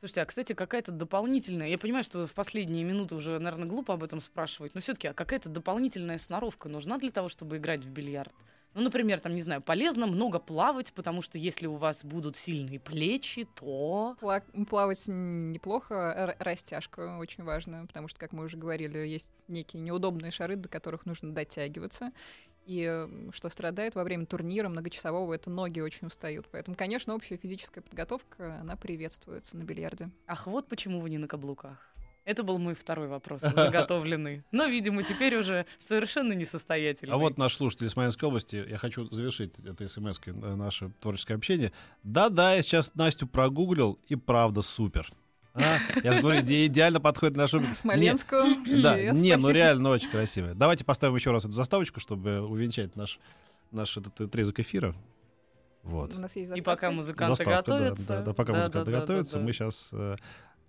[0.00, 1.68] Слушайте, а, кстати, какая-то дополнительная...
[1.68, 5.08] Я понимаю, что в последние минуты уже, наверное, глупо об этом спрашивать, но все таки
[5.08, 8.34] а какая-то дополнительная сноровка нужна для того, чтобы играть в бильярд?
[8.74, 12.80] Ну, например, там, не знаю, полезно много плавать, потому что если у вас будут сильные
[12.80, 14.16] плечи, то...
[14.20, 19.80] Пла- плавать неплохо, р- растяжка очень важна, потому что, как мы уже говорили, есть некие
[19.80, 22.10] неудобные шары, до которых нужно дотягиваться.
[22.66, 26.48] И что страдает во время турнира многочасового, это ноги очень устают.
[26.50, 30.10] Поэтому, конечно, общая физическая подготовка, она приветствуется на бильярде.
[30.26, 31.93] Ах, вот почему вы не на каблуках.
[32.24, 34.44] Это был мой второй вопрос, заготовленный.
[34.50, 37.12] Но, видимо, теперь уже совершенно несостоятельный.
[37.12, 41.72] А вот наш слушатель из Смоленской области, я хочу завершить это смс наше творческое общение.
[42.02, 45.10] Да-да, я сейчас Настю прогуглил, и правда супер.
[45.54, 47.62] А, я же говорю, иде- идеально подходит нашу...
[47.74, 48.56] Смоленскую.
[48.64, 49.50] Не, да, привет, не, ну спасибо.
[49.52, 50.54] реально очень красивая.
[50.54, 53.20] Давайте поставим еще раз эту заставочку, чтобы увенчать наш,
[53.70, 54.96] наш этот отрезок эфира.
[55.84, 56.14] Вот.
[56.16, 58.08] У нас есть И пока музыканты Заставка, да, готовятся.
[58.08, 59.44] Да, да, пока Да, музыканты да, да, готовятся, да, да.
[59.44, 59.90] мы сейчас...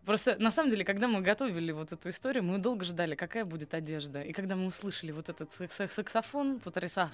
[0.05, 3.73] Просто, на самом деле, когда мы готовили вот эту историю, мы долго ждали, какая будет
[3.73, 4.21] одежда.
[4.21, 6.59] И когда мы услышали вот этот сакс- саксофон,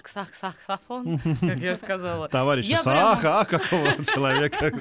[0.04, 4.72] саксофон, как я сказала, Товарищ Я Исаака, какого человека.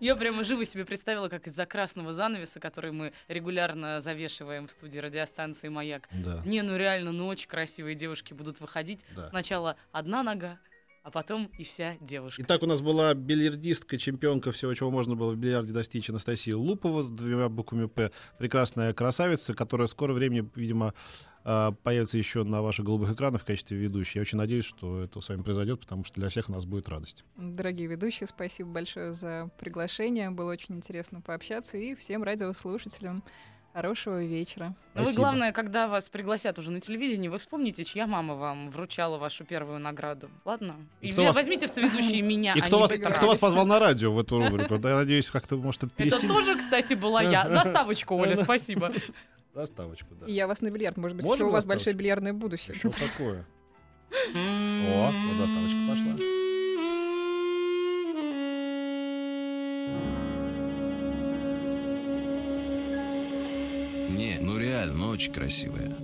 [0.00, 4.98] я прямо живо себе представила, как из-за красного занавеса, который мы регулярно завешиваем в студии
[4.98, 6.08] радиостанции «Маяк»,
[6.44, 9.00] не, ну реально, очень красивые девушки будут выходить.
[9.28, 10.58] Сначала одна нога,
[11.10, 12.40] а потом и вся девушка.
[12.42, 17.02] Итак, у нас была бильярдистка, чемпионка всего, чего можно было в бильярде достичь, Анастасия Лупова
[17.02, 18.12] с двумя буквами «П».
[18.38, 20.94] Прекрасная красавица, которая в скором времени, видимо,
[21.42, 24.18] а, появится еще на ваших голубых экранах в качестве ведущей.
[24.18, 27.24] Я очень надеюсь, что это с вами произойдет, потому что для всех нас будет радость.
[27.36, 30.30] Дорогие ведущие, спасибо большое за приглашение.
[30.30, 31.76] Было очень интересно пообщаться.
[31.76, 33.24] И всем радиослушателям
[33.72, 34.74] хорошего вечера.
[34.94, 35.22] Но вы, Спасибо.
[35.22, 39.78] главное, когда вас пригласят уже на телевидении, вы вспомните, чья мама вам вручала вашу первую
[39.78, 40.28] награду.
[40.44, 40.76] Ладно?
[41.00, 43.10] И И, кто вы вас- возьмите в соведущие меня, И а кто не вас, а
[43.10, 44.78] кто вас позвал на радио в эту рубрику?
[44.78, 46.28] Да, я надеюсь, как-то, может, это Это пересилит.
[46.28, 47.48] тоже, кстати, была я.
[47.48, 48.92] Заставочку, Оля, спасибо.
[49.54, 50.26] Заставочку, да.
[50.26, 50.96] И я вас на бильярд.
[50.96, 52.74] Может быть, еще у вас большое бильярдное будущее.
[52.74, 53.44] Что такое?
[54.12, 56.39] О, вот заставочка пошла.
[64.20, 65.96] Не, ну реально, очень красивая.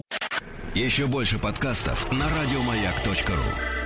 [0.74, 3.86] Еще больше подкастов на радиомаяк.ру.